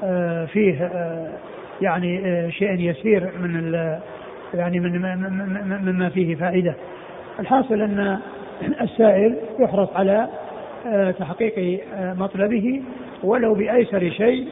[0.05, 1.33] آه، فيه آه،
[1.81, 3.73] يعني آه، شيء يسير من
[4.55, 4.93] يعني من
[5.85, 6.75] مما فيه فائدة
[7.39, 8.19] الحاصل أن
[8.81, 10.29] السائل يحرص على
[11.19, 12.83] تحقيق مطلبه
[13.23, 14.49] ولو بأيسر شيء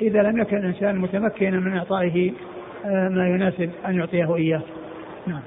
[0.00, 2.32] إذا لم يكن الإنسان متمكنا من إعطائه
[2.84, 4.60] ما يناسب أن يعطيه إياه.
[5.26, 5.40] نعم.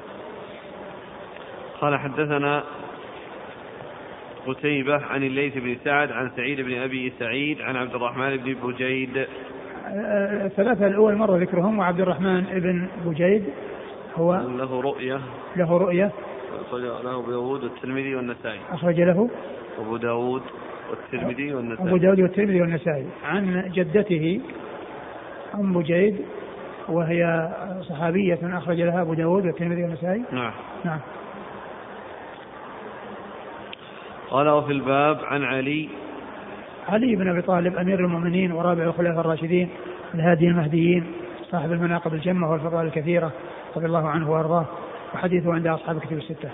[1.82, 2.64] قال حدثنا
[4.48, 9.28] قتيبة عن الليث بن سعد عن سعيد بن أبي سعيد عن عبد الرحمن بن بجيد.
[10.46, 13.44] الثلاثة الأول مرة ذكرهم وعبد الرحمن بن بجيد
[14.16, 15.20] هو له رؤية.
[15.56, 16.12] له رؤية.
[16.60, 18.60] أخرج له أبو داود والترمذي والنسائي.
[18.70, 19.30] أخرج له
[19.80, 20.42] أبو داود
[20.90, 21.88] والترمذي والنسائي.
[21.88, 23.08] أبو داود والترمذي والنسائي.
[23.24, 24.42] عن جدته
[25.56, 26.26] أم بجيد
[26.90, 27.50] وهي
[27.82, 30.24] صحابية أخرج لها أبو داود والترمذي والنسائي.
[30.32, 30.52] نعم.
[30.86, 31.00] نعم.
[34.30, 35.90] قال وفي الباب عن علي
[36.88, 39.70] علي بن أبي طالب أمير المؤمنين ورابع الخلفاء الراشدين
[40.14, 41.04] الهادي المهديين
[41.52, 43.32] صاحب المناقب الجمة والفضائل الكثيرة
[43.76, 44.66] رضي الله عنه وأرضاه
[45.14, 46.50] وحديثه عند أصحاب الكتب الستة.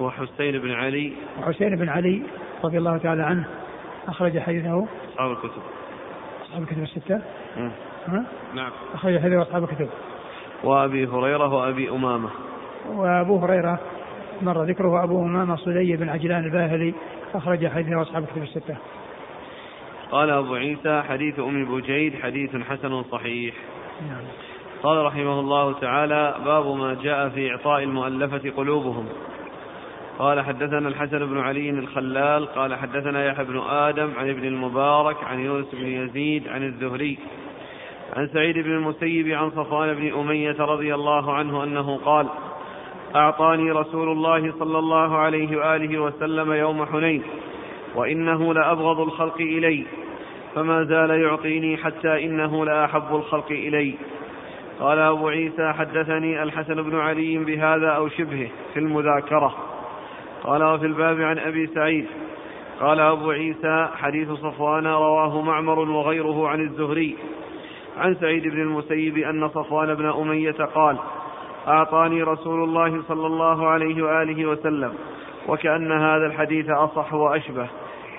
[0.00, 2.22] وحسين بن علي وحسين بن علي
[2.64, 3.44] رضي الله تعالى عنه
[4.08, 5.62] أخرج حديثه أصحاب الكتب
[6.42, 7.20] أصحاب الكتب الستة؟
[8.06, 9.88] ها؟ نعم أخرج حديثه أصحاب الكتب.
[10.64, 12.28] وأبي هريرة وأبي أمامة.
[12.88, 13.80] وأبو هريرة
[14.42, 16.94] مر ذكره أبو أمامة صدي بن عجلان الباهلي
[17.34, 18.76] أخرج حديثه أصحاب كتب الستة.
[20.10, 23.54] قال أبو عيسى حديث أم بجيد حديث حسن صحيح.
[24.08, 24.24] نعم.
[24.82, 29.06] قال رحمه الله تعالى باب ما جاء في إعطاء المؤلفة قلوبهم.
[30.18, 35.40] قال حدثنا الحسن بن علي الخلال قال حدثنا يحيى بن آدم عن ابن المبارك عن
[35.40, 37.18] يونس بن يزيد عن الزهري
[38.16, 42.28] عن سعيد بن المسيب عن صفوان بن أمية رضي الله عنه أنه قال
[43.16, 47.22] أعطاني رسول الله صلى الله عليه وآله وسلم يوم حنين
[47.94, 49.86] وإنه لأبغض الخلق إلي
[50.54, 53.94] فما زال يعطيني حتى إنه لأحب الخلق إلي.
[54.80, 59.54] قال أبو عيسى حدثني الحسن بن علي بهذا أو شبهه في المذاكرة.
[60.44, 62.06] قال وفي الباب عن أبي سعيد.
[62.80, 67.16] قال أبو عيسى حديث صفوان رواه معمر وغيره عن الزهري.
[67.98, 70.96] عن سعيد بن المسيب أن صفوان بن أمية قال
[71.68, 74.92] أعطاني رسول الله صلى الله عليه وآله وسلم
[75.48, 77.68] وكأن هذا الحديث أصح وأشبه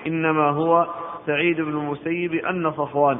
[0.06, 0.86] إنما هو
[1.26, 3.18] سعيد بن المسيب أن صفوان.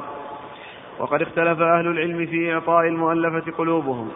[0.99, 4.11] وقد اختلف أهل العلم في إعطاء المؤلفة قلوبهم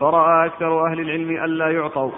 [0.00, 2.10] فرأى أكثر أهل العلم ألا يعطوا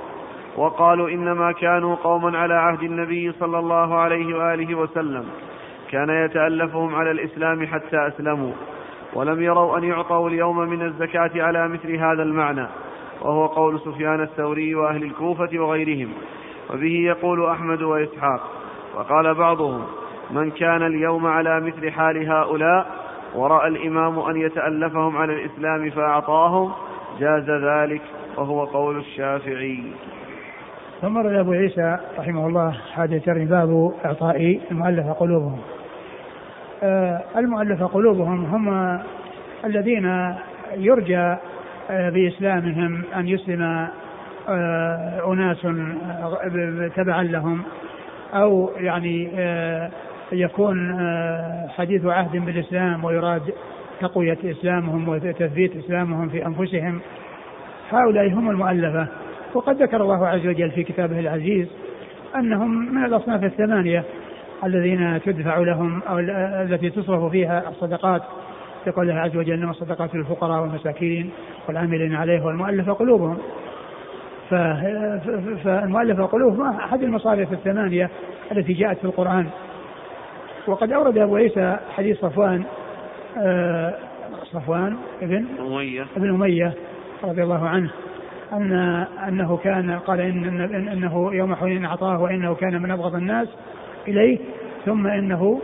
[0.56, 5.24] وقالوا إنما كانوا قوما على عهد النبي صلى الله عليه وآله وسلم
[5.90, 8.52] كان يتألفهم على الإسلام حتى أسلموا
[9.14, 12.66] ولم يروا أن يعطوا اليوم من الزكاة على مثل هذا المعنى.
[13.22, 16.08] وهو قول سفيان الثوري وأهل الكوفة وغيرهم.
[16.70, 18.40] وبه يقول أحمد وإسحاق.
[18.96, 19.82] وقال بعضهم
[20.30, 22.86] من كان اليوم على مثل حال هؤلاء
[23.34, 26.72] ورأى الإمام أن يتألفهم على الإسلام فأعطاهم
[27.20, 28.02] جاز ذلك
[28.36, 29.82] وهو قول الشافعي.
[31.00, 35.60] ثم رد أبو عيسى رحمه الله حادث باب إعطاء المؤلفة قلوبهم.
[36.82, 38.98] آه المؤلفة قلوبهم هم
[39.64, 40.34] الذين
[40.76, 41.36] يرجى
[41.90, 43.88] بإسلامهم أن يسلم
[44.48, 47.62] آه، أناس آه، تبعا لهم
[48.34, 49.28] أو يعني
[50.32, 50.98] يكون
[51.68, 53.42] حديث عهد بالإسلام ويراد
[54.00, 57.00] تقوية إسلامهم وتثبيت إسلامهم في أنفسهم.
[57.90, 59.06] هؤلاء هم المؤلفة.
[59.54, 61.68] وقد ذكر الله عز وجل في كتابه العزيز
[62.36, 64.04] أنهم من الأصناف الثمانية
[64.64, 66.18] الذين تدفع لهم أو
[66.62, 68.22] التي تصرف فيها الصدقات.
[68.86, 71.30] يقول الله عز وجل إنما الصدقات للفقراء والمساكين
[71.68, 73.38] والعاملين عليه والمؤلف قلوبهم.
[75.64, 78.10] فالمؤلف قلوبهم أحد المصارف الثمانية
[78.52, 79.46] التي جاءت في القرآن.
[80.66, 82.64] وقد أورد أبو عيسى حديث صفوان
[83.38, 83.94] آه،
[84.52, 86.74] صفوان ابن أمية ابن أمية
[87.24, 87.90] رضي الله عنه
[88.52, 88.72] أن
[89.28, 93.48] أنه كان قال إن أنه يوم حنين أعطاه وإنه كان من أبغض الناس
[94.08, 94.38] إليه
[94.86, 95.60] ثم إنه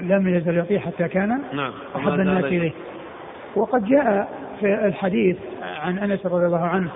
[0.00, 1.72] لم يزل يعطيه حتى كان نعم.
[1.96, 2.72] أحب الناس إليه.
[3.56, 4.28] وقد جاء
[4.60, 5.36] في الحديث
[5.82, 6.88] عن أنس رضي الله عنه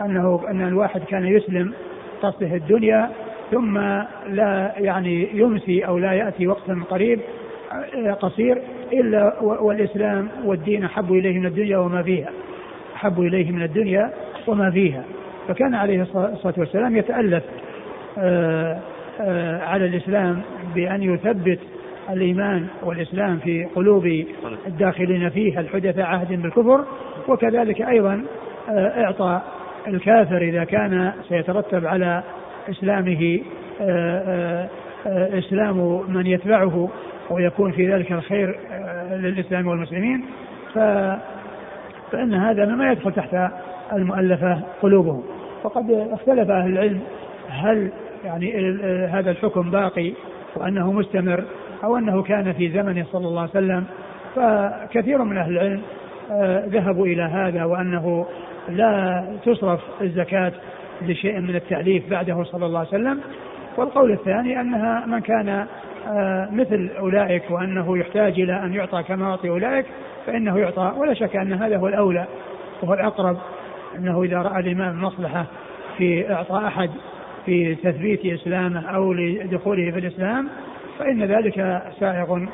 [0.00, 1.72] أنه أن الواحد كان يسلم
[2.22, 3.10] تصله الدنيا
[3.50, 3.78] ثم
[4.28, 7.20] لا يعني يمسي أو لا يأتي وقت قريب
[8.20, 12.30] قصير إلا والإسلام والدين أحب إليه من الدنيا وما فيها.
[12.96, 14.12] أحب إليه من الدنيا
[14.46, 15.04] وما فيها.
[15.48, 17.44] فكان عليه الصلاة والسلام يتألف
[18.18, 18.80] آه،
[19.20, 20.42] آه، على الإسلام
[20.74, 21.58] بأن يثبت
[22.12, 24.24] الإيمان والإسلام في قلوب
[24.66, 26.84] الداخلين فيه الحدث عهد بالكفر؟
[27.28, 28.24] وكذلك أيضا
[28.68, 29.40] آه، إعطى
[29.88, 32.22] الكافر إذا كان سيترتب على
[32.70, 33.40] إسلامه
[35.38, 36.88] إسلام من يتبعه
[37.30, 40.24] ويكون في ذلك الخير آه، للإسلام والمسلمين
[40.74, 40.78] ف
[42.12, 43.36] فإن هذا مما يدخل تحت
[43.92, 45.22] المؤلفة قلوبهم.
[45.64, 47.00] وقد اختلف أهل العلم
[47.48, 47.90] هل
[48.24, 48.72] يعني
[49.06, 50.12] هذا الحكم باقي
[50.56, 51.44] وأنه مستمر
[51.84, 53.84] أو أنه كان في زمنه صلى الله عليه وسلم
[54.36, 55.82] فكثير من أهل العلم
[56.30, 58.26] آه، ذهبوا إلى هذا وأنه
[58.68, 60.52] لا تصرف الزكاة
[61.02, 63.20] لشيء من التأليف بعده صلى الله عليه وسلم.
[63.76, 65.66] والقول الثاني أنها من كان
[66.08, 69.86] آه، مثل أولئك وأنه يحتاج إلى أن يعطى كما أعطي أولئك
[70.26, 70.94] فإنه يعطى.
[70.96, 72.26] ولا شك أن هذا هو الأولى
[72.82, 73.36] وهو الأقرب
[73.98, 75.46] أنه إذا رأى الإمام مصلحة
[75.98, 76.90] في إعطاء أحد
[77.46, 80.48] في تثبيت إسلامه أو لدخوله في الإسلام
[81.00, 82.46] فإن ذلك سائغ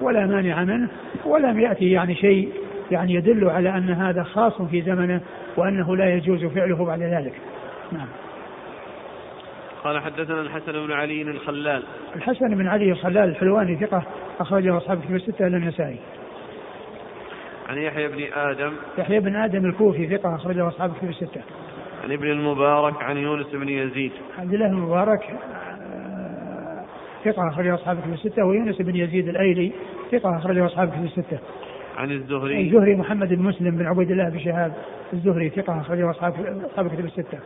[0.00, 0.88] ولا مانع منه
[1.24, 2.52] ولم يأتي يعني شيء
[2.90, 5.20] يعني يدل على أن هذا خاص في زمنه
[5.56, 7.32] وأنه لا يجوز فعله بعد ذلك
[7.92, 8.08] نعم
[9.84, 11.82] قال حدثنا الحسن بن علي الخلال
[12.16, 14.02] الحسن بن علي الخلال الحلواني ثقة
[14.40, 15.98] أخرجه أصحاب كتب الستة إلى النسائي.
[17.68, 21.40] عن يحيى بن آدم يحيى بن آدم الكوفي ثقة أخرجه أصحاب كتب الستة.
[22.04, 24.12] عن ابن المبارك عن يونس بن يزيد.
[24.38, 25.36] عبد الله المبارك
[27.24, 29.72] ثقة أخرجه أصحاب كتب الستة ويونس بن يزيد الأيلي
[30.12, 31.38] ثقة أخرجه أصحاب كتب الستة.
[31.96, 32.66] عن الزهري.
[32.66, 34.72] الزهري محمد بن مسلم بن عبيد الله بن شهاب
[35.12, 36.34] الزهري ثقة أخرجه أصحاب
[36.70, 37.38] أصحاب كتب الستة.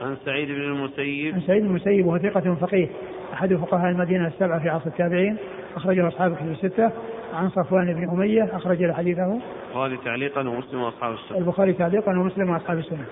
[0.00, 1.34] عن سعيد بن المسيب.
[1.34, 2.88] عن سعيد بن المسيب وهو ثقة فقيه
[3.32, 5.36] أحد فقهاء المدينة السبعة في عصر التابعين
[5.76, 6.90] أخرجه أصحاب الكتب الستة.
[7.34, 9.40] عن صفوان بن أمية أخرج له حديثه.
[9.68, 11.38] البخاري تعليقا ومسلم وأصحاب السنة.
[11.38, 13.04] البخاري تعليقا ومسلم وأصحاب السنة.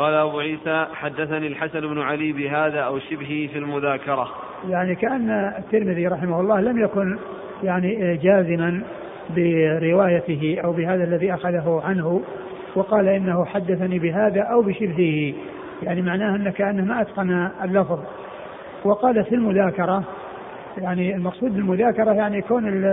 [0.00, 4.28] قال أبو عيسى حدثني الحسن بن علي بهذا أو شبهه في المذاكرة.
[4.68, 7.18] يعني كأن الترمذي رحمه الله لم يكن
[7.62, 8.82] يعني جازما
[9.36, 12.22] بروايته أو بهذا الذي أخذه عنه
[12.74, 15.34] وقال إنه حدثني بهذا أو بشبهه.
[15.82, 17.98] يعني معناه أن كأنه ما أتقن اللفظ.
[18.84, 20.04] وقال في المذاكرة
[20.78, 22.84] يعني المقصود بالمذاكرة يعني يكون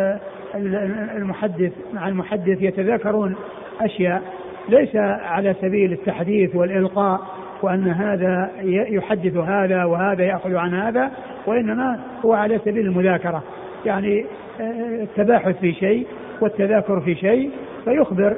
[1.15, 3.35] المحدث مع المحدث يتذاكرون
[3.81, 4.36] أشياء
[4.69, 7.21] ليس على سبيل التحديث والإلقاء
[7.61, 8.51] وأن هذا
[8.89, 11.11] يحدث هذا وهذا يأخذ عن هذا
[11.45, 13.43] وإنما هو على سبيل المذاكرة.
[13.85, 14.25] يعني
[14.61, 16.07] آه، التباحث في شيء
[16.41, 17.51] والتذاكر في شيء
[17.85, 18.35] فيخبر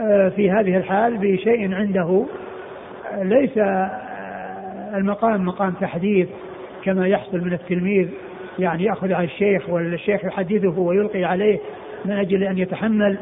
[0.00, 2.26] آه، في هذه الحال بشيء عنده.
[3.22, 6.28] ليس آه، المقام مقام تحديث
[6.84, 8.08] كما يحصل من التلميذ
[8.58, 11.58] يعني يأخذ عن الشيخ والشيخ يحدثه ويلقي عليه
[12.04, 13.18] من أجل أن يتحمل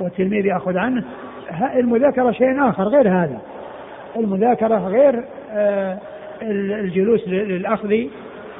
[0.00, 1.04] والتلميذ يأخذ عنه.
[1.74, 3.40] المذاكرة شيء آخر غير هذا.
[4.16, 5.24] المذاكرة غير
[6.42, 7.94] الجلوس للأخذ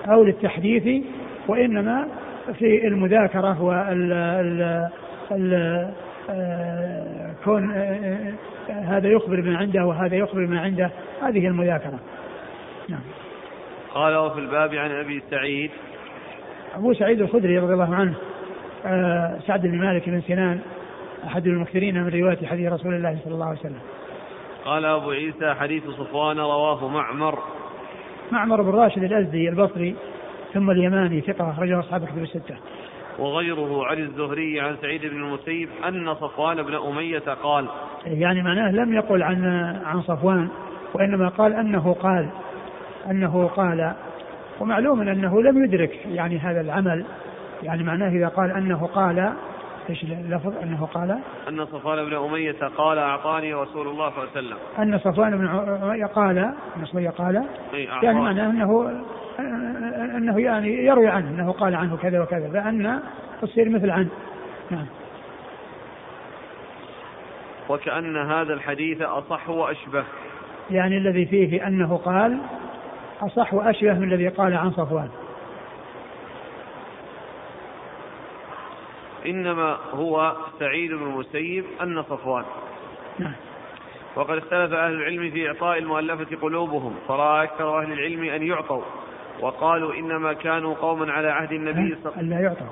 [0.09, 1.05] أو للتحديث
[1.49, 2.09] وإنما
[2.59, 4.89] في المذاكرة وال
[7.45, 8.33] كون آه،
[8.71, 10.91] آه، هذا يخبر ما عنده وهذا يخبر ما عنده.
[11.23, 11.99] هذه المذاكرة.
[12.89, 13.01] نعم.
[13.95, 15.71] قال وفي الباب عن أبي سعيد.
[16.75, 18.15] أبو سعيد الخدري رضي الله عنه
[18.87, 20.61] آه، سعد بن مالك بن سنان
[21.27, 23.81] أحد المكثرين من رواية حديث رسول الله صلى الله عليه وسلم.
[24.65, 27.39] قال أبو عيسى حديث صفوان رواه معمر.
[28.33, 29.95] معمر بن راشد الأزدي البصري
[30.55, 32.57] ثم اليماني ثقة أخرجه أصحاب كتب الستة.
[33.19, 37.69] وغيره عن الزهري عن سعيد بن المسيب أن صفوان بن أمية قال
[38.07, 39.45] يعني معناه لم يقل عن
[39.85, 40.49] عن صفوان
[40.95, 42.29] وإنما قال أنه قال
[43.11, 43.93] أنه قال.
[44.61, 47.05] ومعلوم أنه لم يدرك يعني هذا العمل.
[47.63, 49.33] يعني معناه إذا قال أنه قال
[49.91, 51.19] إيش اللفظ أنه قال؟
[51.49, 54.57] أن صفوان بن أمية قال أعطاني رسول الله صلى الله عليه وسلم.
[54.79, 57.45] أن صفوان بن أمية قال أن قال
[58.03, 59.03] يعني معناه أنه
[60.17, 63.01] أنه يعني يروي عنه أنه قال عنه كذا وكذا فأن
[63.43, 64.09] تصير مثل عنه.
[64.71, 64.87] نعم.
[67.69, 70.05] وكأن هذا الحديث أصح وأشبه.
[70.71, 72.39] يعني الذي فيه أنه قال
[73.21, 75.09] أصح وأشبه من الذي قال عن صفوان.
[79.31, 82.45] إنما هو سعيد بن المسيب أن صفوان.
[83.19, 83.33] نعم.
[84.17, 88.83] وقد اختلف أهل العلم في إعطاء المؤلفة قلوبهم فرأى أكثر أهل العلم أن يعطوا
[89.41, 92.33] وقالوا إنما كانوا قوما على عهد النبي صلى الله عليه وسلم.
[92.33, 92.67] ألا يعطوا.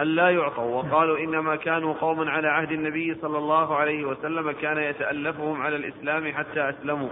[0.00, 5.62] ألا يعطوا وقالوا إنما كانوا قوما على عهد النبي صلى الله عليه وسلم كان يتألفهم
[5.62, 7.08] على الإسلام حتى أسلموا.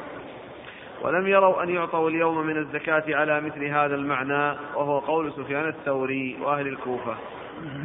[1.02, 6.38] ولم يروا أن يعطوا اليوم من الزكاة على مثل هذا المعنى وهو قول سفيان الثوري
[6.42, 7.16] وأهل الكوفة.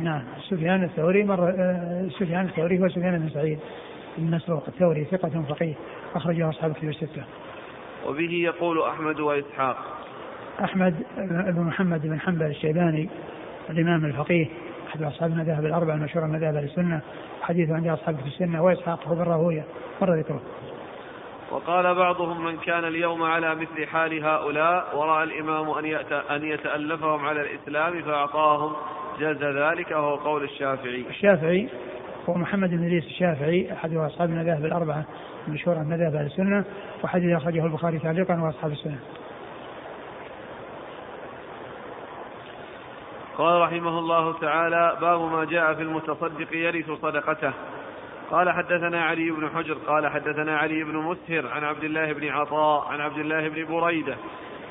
[0.04, 3.60] نعم سفيان الثوري مر آه، سفيان الثوري هو سفيان بن سعيد
[4.18, 5.74] بن مسروق الثوري ثقة فقيه
[6.16, 7.24] أخرجه أصحاب الكتب الستة.
[8.08, 9.78] وبه يقول أحمد وإسحاق.
[10.64, 10.96] أحمد
[11.56, 13.10] بن محمد بن حنبل الشيباني
[13.70, 14.48] الإمام الفقيه
[14.88, 17.02] أحد أصحاب المذاهب الأربعة المشهورة من مذاهب السنة
[17.42, 19.66] حديثه عند أصحاب في السنة وإسحاق هو بن راهوية
[20.02, 20.42] مر ذكره.
[21.52, 25.86] وقال بعضهم من كان اليوم على مثل حال هؤلاء ورأى الإمام أن
[26.30, 28.74] أن يتألفهم على الإسلام فأعطاهم
[29.20, 31.06] جاز ذلك وهو قول الشافعي.
[31.10, 31.70] الشافعي
[32.30, 35.06] هو محمد بن إدريس الشافعي أحد اصحاب المذاهب الأربعة
[35.48, 36.66] المشهوره من مذاهب أهل السنة
[37.04, 39.00] وحديث أخرجه البخاري تعليقا وأصحاب السنة.
[43.38, 47.54] قال رحمه الله تعالى باب ما جاء في المتصدق يرث صدقته
[48.32, 52.88] قال حدثنا علي بن حجر قال حدثنا علي بن مسهر عن عبد الله بن عطاء
[52.88, 54.16] عن عبد الله بن بريدة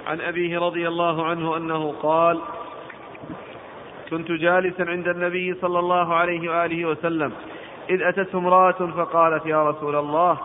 [0.07, 2.41] عن أبيه رضي الله عنه أنه قال
[4.13, 7.33] كنت جالسا عند النبي صلى الله عليه وآله وسلم.
[7.91, 10.39] إذ أتته امرأة فقالت يا رسول الله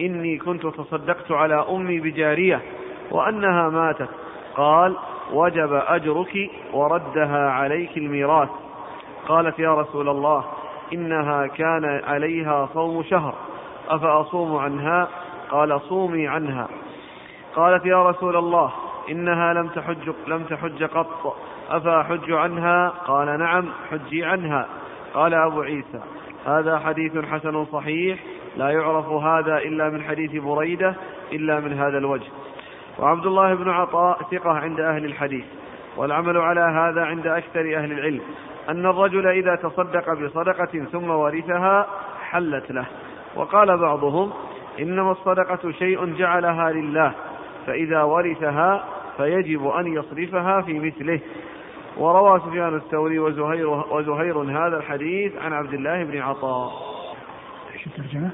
[0.00, 2.60] إني كنت تصدقت على أمي بجارية
[3.10, 4.08] وأنها ماتت.
[4.56, 4.96] قال
[5.32, 8.48] وجب أجرك وردها عليك الميراث.
[9.28, 10.44] قالت يا رسول الله
[10.92, 13.34] إنها كان عليها صوم شهر
[13.88, 15.08] أفأصوم عنها؟
[15.50, 16.68] قال صومي عنها.
[17.56, 18.72] قالت يا رسول الله
[19.10, 21.36] إنها لم تحج لم تحج قط.
[21.70, 24.66] أفأحج عنها؟ قال نعم حجي عنها.
[25.14, 26.00] قال أبو عيسى
[26.46, 28.18] هذا حديث حسن صحيح
[28.56, 30.94] لا يعرف هذا إلا من حديث بريدة
[31.32, 32.28] إلا من هذا الوجه.
[32.98, 35.44] وعبد الله بن عطاء ثقة عند أهل الحديث
[35.96, 38.20] والعمل على هذا عند أكثر أهل العلم
[38.68, 41.86] أن الرجل إذا تصدق بصدقة ثم ورثها
[42.30, 42.86] حلت له.
[43.36, 44.32] وقال بعضهم
[44.80, 47.12] إنما الصدقة شيء جعلها لله
[47.66, 48.84] فإذا ورثها
[49.16, 51.20] فيجب أن يصرفها في مثله.
[51.98, 56.72] وروى سفيان الثوري وزهير وزهير هذا الحديث عن عبد الله بن عطاء.
[57.74, 58.30] إيش الترجمة؟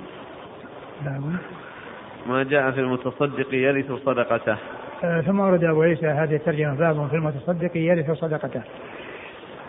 [2.26, 4.57] ما جاء في المتصدق يرث صدقته.
[5.04, 8.62] آه ثم ورد أبو عيسى هذه الترجمة باب في المتصدق يرث صدقته.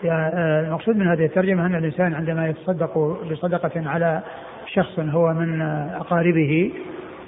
[0.04, 2.98] آه المقصود من هذه الترجمة أن الإنسان عندما يتصدق
[3.30, 4.22] بصدقة على
[4.66, 5.62] شخص هو من
[5.94, 6.72] أقاربه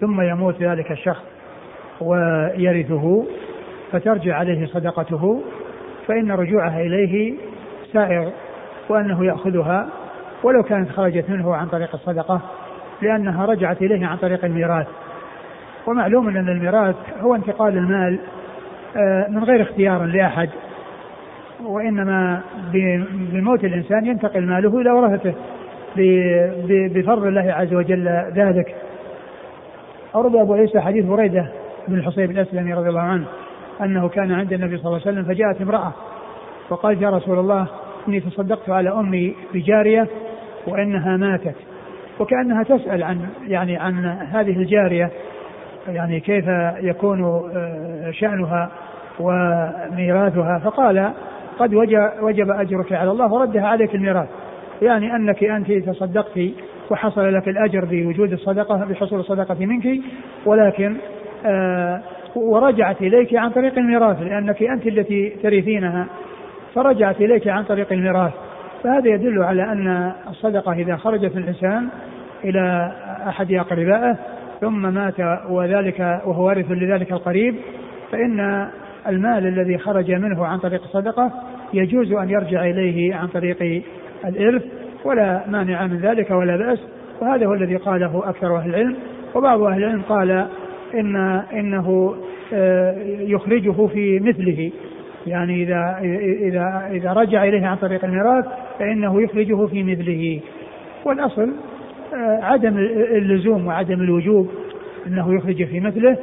[0.01, 1.25] ثم يموت ذلك الشخص
[2.01, 3.27] ويرثه
[3.93, 5.43] فترجع عليه صدقته
[6.11, 7.35] فإن رجوعها إليه
[7.93, 8.29] سائغ
[8.89, 9.89] وأنه يأخذها
[10.43, 12.41] ولو كانت خرجت منه عن طريق الصدقة
[13.03, 14.87] لأنها رجعت إليه عن طريق الميراث.
[15.87, 18.19] ومعلوم أن الميراث هو انتقال المال
[18.97, 20.49] آه، من غير اختيار لأحد.
[21.65, 22.41] وإنما
[23.33, 25.35] بموت الإنسان ينتقل ماله إلى ورثته
[26.95, 28.75] بفضل الله عز وجل ذلك.
[30.15, 31.47] أورد أبو عيسى حديث بريدة
[31.89, 33.25] بن الحصيب الأسلمي رضي الله عنه.
[33.85, 35.93] أنه كان عند النبي صلى الله عليه وسلم فجاءت امرأة
[36.71, 37.67] وقالت يا رسول الله
[38.09, 40.09] إني تصدقت على أمي بجارية
[40.67, 41.57] وإنها ماتت.
[42.21, 45.11] وكأنها تسأل عن يعني عن هذه الجارية
[45.89, 46.45] يعني كيف
[46.81, 48.71] يكون آه، شأنها
[49.21, 50.59] وميراثها.
[50.59, 51.13] فقال
[51.59, 51.75] قد
[52.23, 54.29] وجب أجرك على الله وردها عليك الميراث.
[54.83, 56.41] يعني أنك أنت تصدقت
[56.91, 60.03] وحصل لك الأجر بوجود الصدقة بحصول الصدقة منك
[60.47, 60.97] ولكن
[61.47, 62.03] آه
[62.37, 66.07] ورجعت إليك عن طريق الميراث لأنك أنت التي ترثينها.
[66.75, 68.33] فرجعت إليك عن طريق الميراث.
[68.85, 71.89] فهذا يدل على أن الصدقة إذا خرجت الإنسان
[72.45, 72.93] إلى
[73.29, 74.17] أحد أقربائه
[74.61, 77.55] ثم مات وذلك وهو وارث لذلك القريب
[78.13, 78.69] فإن
[79.09, 81.33] المال الذي خرج منه عن طريق الصدقة
[81.75, 83.83] يجوز أن يرجع إليه عن طريق
[84.25, 84.63] الإرث
[85.05, 86.79] ولا مانع من ذلك ولا بأس.
[87.21, 88.97] وهذا هو الذي قاله أكثر أهل العلم.
[89.35, 90.47] وبعض أهل العلم قال
[90.95, 91.17] إن
[91.53, 92.15] إنه
[92.53, 94.71] آه، يخرجه في مثله.
[95.27, 95.99] يعني إذا
[96.49, 98.45] إذا إذا رجع إليه عن طريق الميراث
[98.79, 100.41] فإنه يخرجه في مثله.
[101.05, 101.53] والأصل
[102.15, 102.77] آه، عدم
[103.17, 104.51] اللزوم وعدم الوجوب
[105.07, 106.17] أنه يخرج في مثله.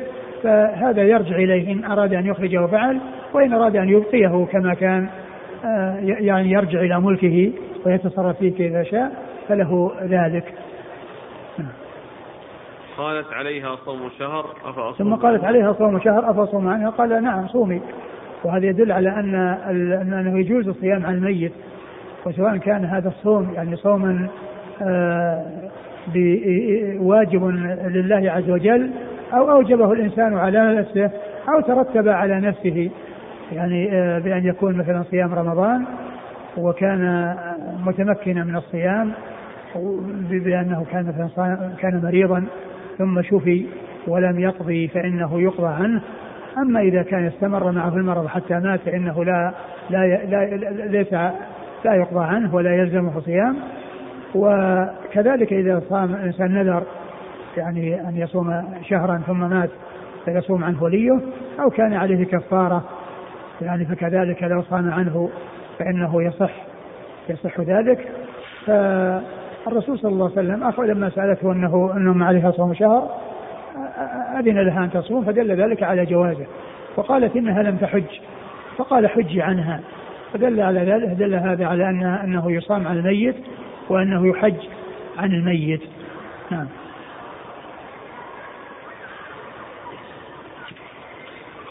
[0.43, 2.99] فهذا يرجع إليه إن أراد أن يخرجه فعل
[3.33, 5.07] وإن أراد أن يبقيه كما كان
[5.65, 7.51] آه، يعني يرجع إلى ملكه
[7.85, 9.11] ويتصرف فيه كيف شاء
[9.47, 10.43] فله ذلك.
[12.97, 17.81] قالت عليها صوم شهر أفأصوم ثم قالت عليها صوم شهر أفأصوم عنها قال نعم صومي.
[18.43, 19.35] وهذا يدل على أن
[20.11, 21.51] أنه يجوز الصيام عن الميت.
[22.25, 24.27] وسواء كان هذا الصوم يعني صوما
[24.81, 25.45] آه،
[26.99, 27.45] واجب
[27.85, 28.91] لله عز وجل
[29.33, 31.11] أو أوجبه الإنسان على نفسه
[31.49, 32.89] أو ترتب على نفسه.
[33.51, 35.85] يعني آه، بأن يكون مثلا صيام رمضان
[36.57, 37.35] وكان
[37.85, 39.11] متمكنا من الصيام
[40.29, 42.45] بأنه كان مثلا كان مريضا.
[42.97, 43.65] ثم شفي
[44.07, 46.01] ولم يقضي فإنه يقضى عنه.
[46.57, 49.53] أما إذا كان استمر معه المرض حتى مات فإنه لا
[49.89, 50.45] لا لا
[50.85, 51.13] ليس
[51.85, 53.55] لا يقضى عنه ولا يلزمه صيام.
[54.35, 56.83] وكذلك إذا صام الإنسان نذر
[57.57, 59.69] يعني أن يصوم شهرا ثم مات
[60.25, 61.19] فيصوم عنه وليه
[61.59, 62.83] أو كان عليه كفارة
[63.61, 65.29] يعني فكذلك لو صام عنه
[65.79, 66.51] فإنه يصح
[67.29, 68.07] يصح ذلك.
[69.69, 73.09] فالرسول صلى الله عليه وسلم أخذ لما سألته أنه أنه عليها صوم شهر
[74.39, 76.45] أذن لها أن تصوم فدل ذلك على جوازه.
[76.95, 78.03] وقالت إنها لم تحج
[78.77, 79.79] فقال حجي عنها.
[80.33, 83.35] فدل على ذلك دل هذا على أن أنه يصام عن الميت
[83.89, 84.55] وأنه يحج
[85.17, 85.81] عن الميت.
[86.51, 86.67] نعم.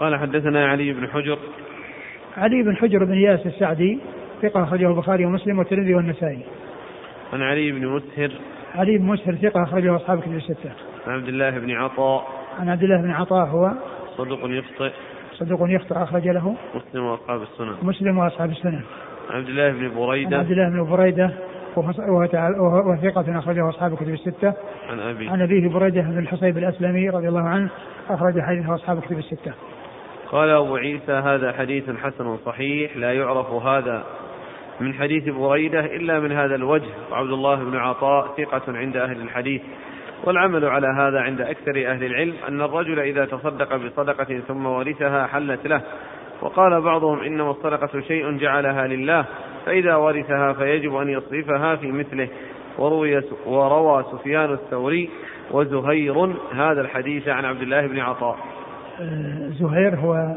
[0.01, 1.39] قال حدثنا علي بن حجر.
[2.37, 3.99] علي بن حجر بن ياس السعدي
[4.43, 6.43] ثقة أخرجه البخاري ومسلم والترمذي والنسائي.
[7.33, 8.31] عن علي بن مسهر
[8.75, 10.71] علي بن مسهر ثقة أخرجه أصحاب كتب الستة.
[11.07, 12.27] عن عبد الله بن عطاء
[12.59, 13.73] عن عبد الله بن عطاء هو
[14.17, 14.91] صدوق يخطئ
[15.33, 18.83] صدوق يخطئ أخرج له مسلم وأصحاب السنن مسلم وأصحاب السنن.
[19.31, 21.31] عبد الله بن بريدة عن عبد الله بن بريدة
[21.77, 24.55] وهو ثقة أخرجه أصحاب الكتب الستة.
[24.91, 27.71] عن أبي عن أبيه بريدة بن الحصيب الأسلمي رضي الله عنه
[28.11, 29.53] أخرج حديثه أصحاب الكتب الستة.
[30.31, 34.05] قال أبو عيسى هذا حديث حسن صحيح لا يعرف هذا
[34.81, 36.89] من حديث بريدة إلا من هذا الوجه.
[37.11, 39.63] وعبد الله بن عطاء ثقة عند أهل الحديث.
[40.25, 45.67] والعمل على هذا عند أكثر أهل العلم أن الرجل إذا تصدق بصدقة ثم ورثها حلت
[45.67, 45.83] له.
[46.43, 49.25] وقال بعضهم إنما الصدقة شيء جعلها لله
[49.67, 52.29] فإذا ورثها فيجب أن يصرفها في مثله.
[52.79, 55.11] وروي وروى سفيان الثوري
[55.51, 56.19] وزهير
[56.55, 58.39] هذا الحديث عن عبد الله بن عطاء.
[59.01, 60.37] آه، زهير هو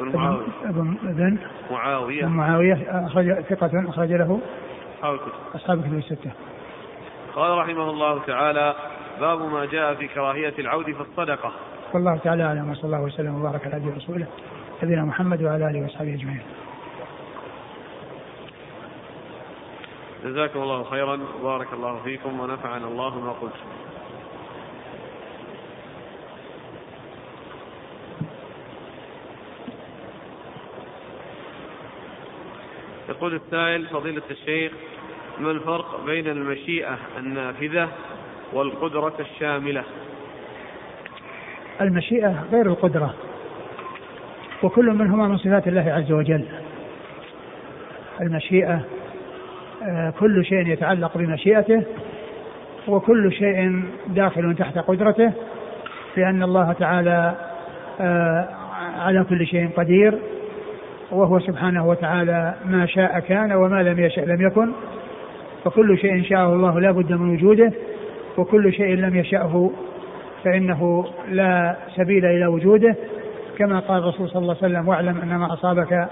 [0.00, 1.38] ابن ابن
[1.70, 2.26] معاوية.
[2.26, 3.06] معاوية.
[3.06, 4.40] أخرج ثقة أخرج له
[4.98, 5.32] أصحاب الكتب.
[5.54, 6.30] أصحاب الكتب الستة.
[7.34, 8.74] قال رحمه الله تعالى
[9.20, 11.52] باب ما جاء في كراهية العود في الصدقة.
[11.94, 14.26] والله تعالى أعلم وصلى الله وسلم وبارك على عبده ورسوله
[14.82, 16.42] نبينا محمد وعلى آله وأصحابه أجمعين.
[20.24, 23.52] جزاكم الله خيرا وبارك الله فيكم ونفعنا الله ما قلت.
[33.08, 34.72] يقول السائل فضيلة الشيخ
[35.40, 37.88] ما الفرق بين المشيئة النافذة
[38.52, 39.82] والقدرة الشاملة؟
[41.80, 43.14] المشيئة غير القدرة
[44.62, 46.44] وكل منهما من صفات الله عز وجل.
[48.20, 48.80] المشيئة
[49.82, 51.82] آه، كل شيء يتعلق بمشيئته
[52.88, 55.32] وكل شيء داخل تحت قدرته
[56.16, 57.34] لأن الله تعالى
[58.00, 58.48] آه،
[58.98, 60.18] على كل شيء قدير.
[61.12, 64.72] وهو سبحانه وتعالى ما شاء كان وما لم يشأ لم يكن
[65.64, 67.72] فكل شيء شاءه الله لا بد من وجوده
[68.38, 69.70] وكل شيء لم يشأه
[70.44, 72.96] فإنه لا سبيل إلى وجوده.
[73.58, 76.08] كما قال الرسول صلى الله عليه وسلم واعلم أن ما أصابك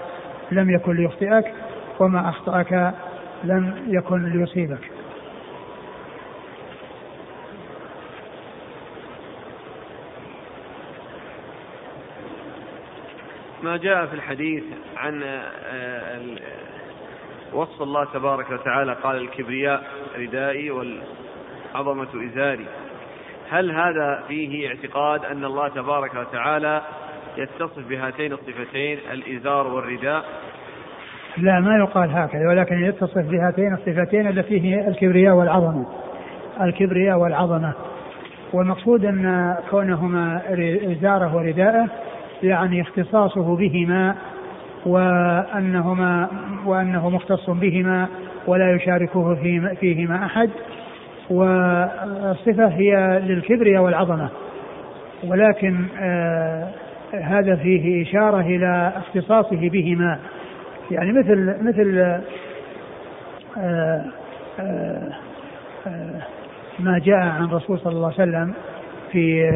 [0.51, 1.45] لم يكن ليخطئك
[1.99, 2.93] وما أخطأك
[3.43, 4.96] لم يكن ليصيبك.
[13.67, 14.63] ما جاء في الحديث
[14.97, 16.19] عن آه،
[17.53, 19.83] وصف الله تبارك وتعالى قال الكبرياء
[20.17, 22.65] ردائي والعظمة إزاري.
[23.49, 26.81] هل هذا فيه اعتقاد أن الله تبارك وتعالى
[27.37, 30.25] يتصف بهاتين الصفتين الإزار والرداء؟
[31.37, 35.85] لا ما يقال هكذا ولكن يتصف بهاتين الصفتين التي هي الكبرياء والعظمة.
[36.61, 37.73] الكبرياء والعظمة.
[38.53, 40.41] والمقصود أن كونهما
[40.91, 41.89] إزاره ورداءه
[42.43, 44.15] يعني اختصاصه بهما
[44.85, 46.27] وأنهما
[46.65, 48.07] وأنه مختص بهما
[48.47, 49.35] ولا يشاركه
[49.79, 50.49] فيهما أحد.
[51.29, 54.29] والصفة هي للكبر والعظمة.
[55.23, 56.67] ولكن آه
[57.13, 60.19] هذا فيه إشارة إلى اختصاصه بهما.
[60.91, 62.21] يعني مثل مثل آه
[64.59, 65.11] آه
[65.87, 66.21] آه
[66.79, 68.53] ما جاء عن الرسول صلى الله عليه وسلم
[69.11, 69.51] في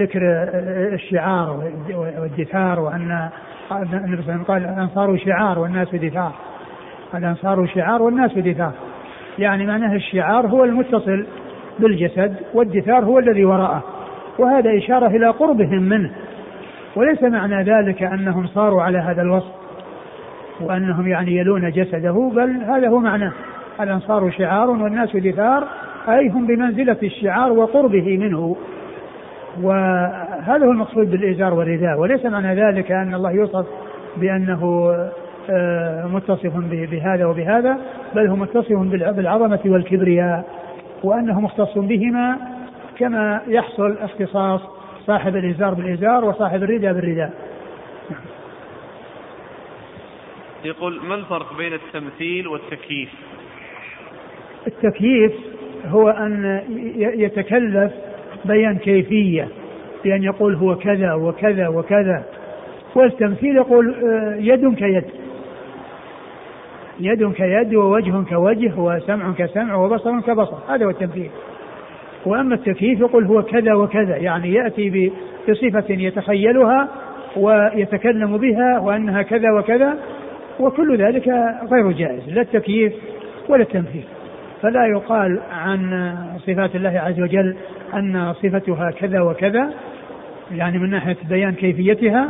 [0.00, 0.20] ذكر
[0.94, 3.28] الشعار والدثار وأن
[3.72, 6.32] النبي صلى الله عليه وسلم قال الأنصار شعار والناس دثار.
[7.14, 8.72] الأنصار شعار والناس دثار.
[9.38, 11.26] يعني معناه الشعار هو المتصل
[11.78, 13.84] بالجسد والدثار هو الذي وراءه.
[14.38, 16.10] وهذا إشارة إلى قربهم منه.
[16.96, 19.52] وليس معنى ذلك أنهم صاروا على هذا الوصف
[20.60, 23.32] وأنهم يعني يلون جسده بل هذا هو معناه
[23.80, 25.68] الأنصار شعار والناس دثار
[26.08, 28.56] أي هم بمنزلة الشعار وقربه منه.
[29.62, 33.66] وهذا هو المقصود بالإزار والرداء وليس معنى ذلك أن الله يوصف
[34.16, 34.90] بأنه
[35.50, 36.52] آه، متصف
[36.90, 37.78] بهذا وبهذا
[38.14, 38.72] بل هو متصف
[39.16, 40.44] بالعظمة والكبرياء
[41.02, 42.38] وأنه مختص بهما
[42.98, 44.60] كما يحصل اختصاص
[45.06, 47.32] صاحب الإزار بالإزار وصاحب الرداء بالرداء.
[50.64, 53.10] يقول ما الفرق بين التمثيل والتكييف؟
[54.66, 55.32] التكييف
[55.86, 56.62] هو أن
[56.96, 57.92] يتكلف
[58.44, 59.48] بيان كيفية
[60.04, 62.24] بأن يقول هو كذا وكذا وكذا.
[62.94, 65.04] والتمثيل يقول آه، يد كيد.
[67.00, 70.56] يد كيد ووجه كوجه وسمع كسمع وبصر كبصر.
[70.68, 71.30] هذا هو التمثيل.
[72.26, 74.16] وأما التكييف يقول هو كذا وكذا.
[74.16, 75.12] يعني يأتي
[75.48, 76.88] بصفة يتخيلها
[77.36, 79.98] ويتكلم بها وأنها كذا وكذا
[80.60, 81.28] وكل ذلك
[81.70, 82.92] غير جائز لا التكييف
[83.48, 84.04] ولا التمثيل.
[84.62, 86.12] فلا يقال عن
[86.46, 87.56] صفات الله عز وجل
[87.94, 89.72] أن صفتها كذا وكذا
[90.50, 92.28] يعني من ناحية بيان كيفيتها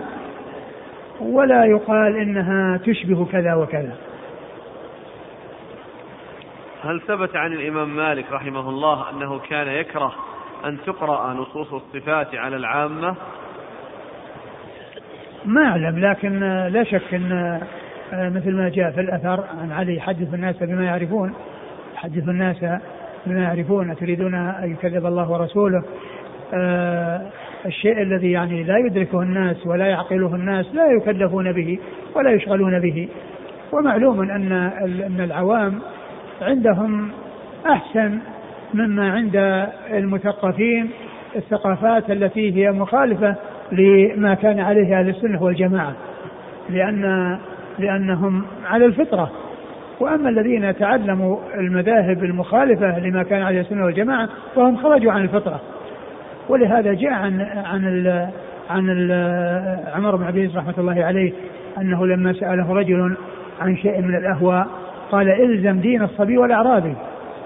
[1.20, 3.96] ولا يقال إنها تشبه كذا وكذا.
[6.82, 10.12] هل ثبت عن الإمام مالك رحمه الله أنه كان يكره
[10.64, 13.14] أن تقرأ نصوص الصفات على العامة؟
[15.44, 16.40] ما أعلم لكن
[16.72, 17.60] لا شك أن
[18.12, 21.34] مثل ما جاء في الأثر عن علي يحدث الناس بما يعرفون.
[22.00, 22.56] يحدث الناس
[23.26, 25.82] بما يعرفون تريدون أن يكذب الله ورسوله.
[26.54, 27.22] آه
[27.66, 31.78] الشيء الذي يعني لا يدركه الناس ولا يعقله الناس لا يكلفون به
[32.14, 33.08] ولا يشغلون به.
[33.72, 34.52] ومعلوم أن
[35.06, 35.80] أن العوام
[36.42, 37.10] عندهم
[37.66, 38.18] أحسن
[38.74, 40.90] مما عند المثقفين
[41.36, 43.34] الثقافات التي هي مخالفة
[43.72, 45.92] لما كان عليه أهل السنة والجماعة
[46.70, 47.38] لأن
[47.78, 49.30] لأنهم على الفطرة.
[50.00, 55.60] وأما الذين تعلموا المذاهب المخالفة لما كان عليه السنة والجماعة فهم خرجوا عن الفطرة.
[56.48, 58.28] ولهذا جاء عن عن ال
[58.70, 59.12] عن ال
[59.94, 61.32] عمر بن عبد العزيز رحمة الله عليه
[61.78, 63.16] أنه لما سأله رجل
[63.60, 64.66] عن شيء من الأهواء
[65.10, 66.94] قال إلزم دين الصبي والأعرابي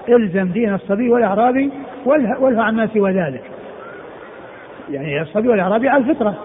[0.09, 1.71] إلزم دين الصبي والأعرابي
[2.05, 3.41] والها عما سوى ذلك.
[4.91, 6.35] يعني الصبي والأعرابي على الفطرة.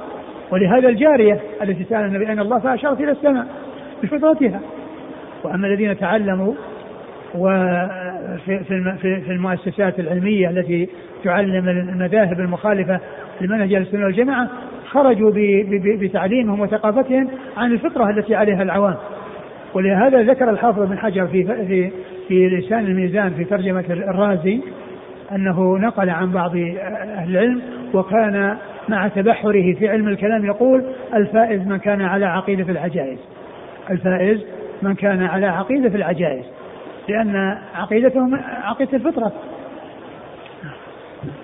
[0.51, 3.47] ولهذا الجارية التي سأل النبي اين الله فأشارت إلى السماء
[4.03, 4.61] بفطرتها.
[5.45, 6.55] وأما الذين تعلموا
[7.35, 8.65] وفي
[9.01, 10.89] في المؤسسات العلمية التي
[11.25, 13.01] تعلم المذاهب المخالفة
[13.41, 14.49] لمنهج السنة والجماعة
[14.91, 15.33] خرجوا
[16.01, 18.97] بتعليمهم وثقافتهم عن الفطرة التي عليها العوام.
[19.75, 21.91] ولهذا ذكر الحافظ بن حجر في في
[22.29, 24.61] في لسان الميزان في ترجمة الرازي
[25.33, 27.63] أنه نقل عن بعض أهل العلم
[27.95, 28.57] وكان
[28.89, 30.85] مع تبحره في علم الكلام يقول
[31.15, 33.19] الفائز من كان على عقيدة العجائز.
[33.91, 34.45] الفائز
[34.83, 36.45] من كان على عقيدة العجائز
[37.09, 39.33] لأن عقيدتهم عقيدة الفطرة.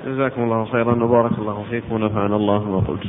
[0.07, 3.07] جزاكم الله خيرا وبارك الله فيكم ونفعنا الله ما قلت.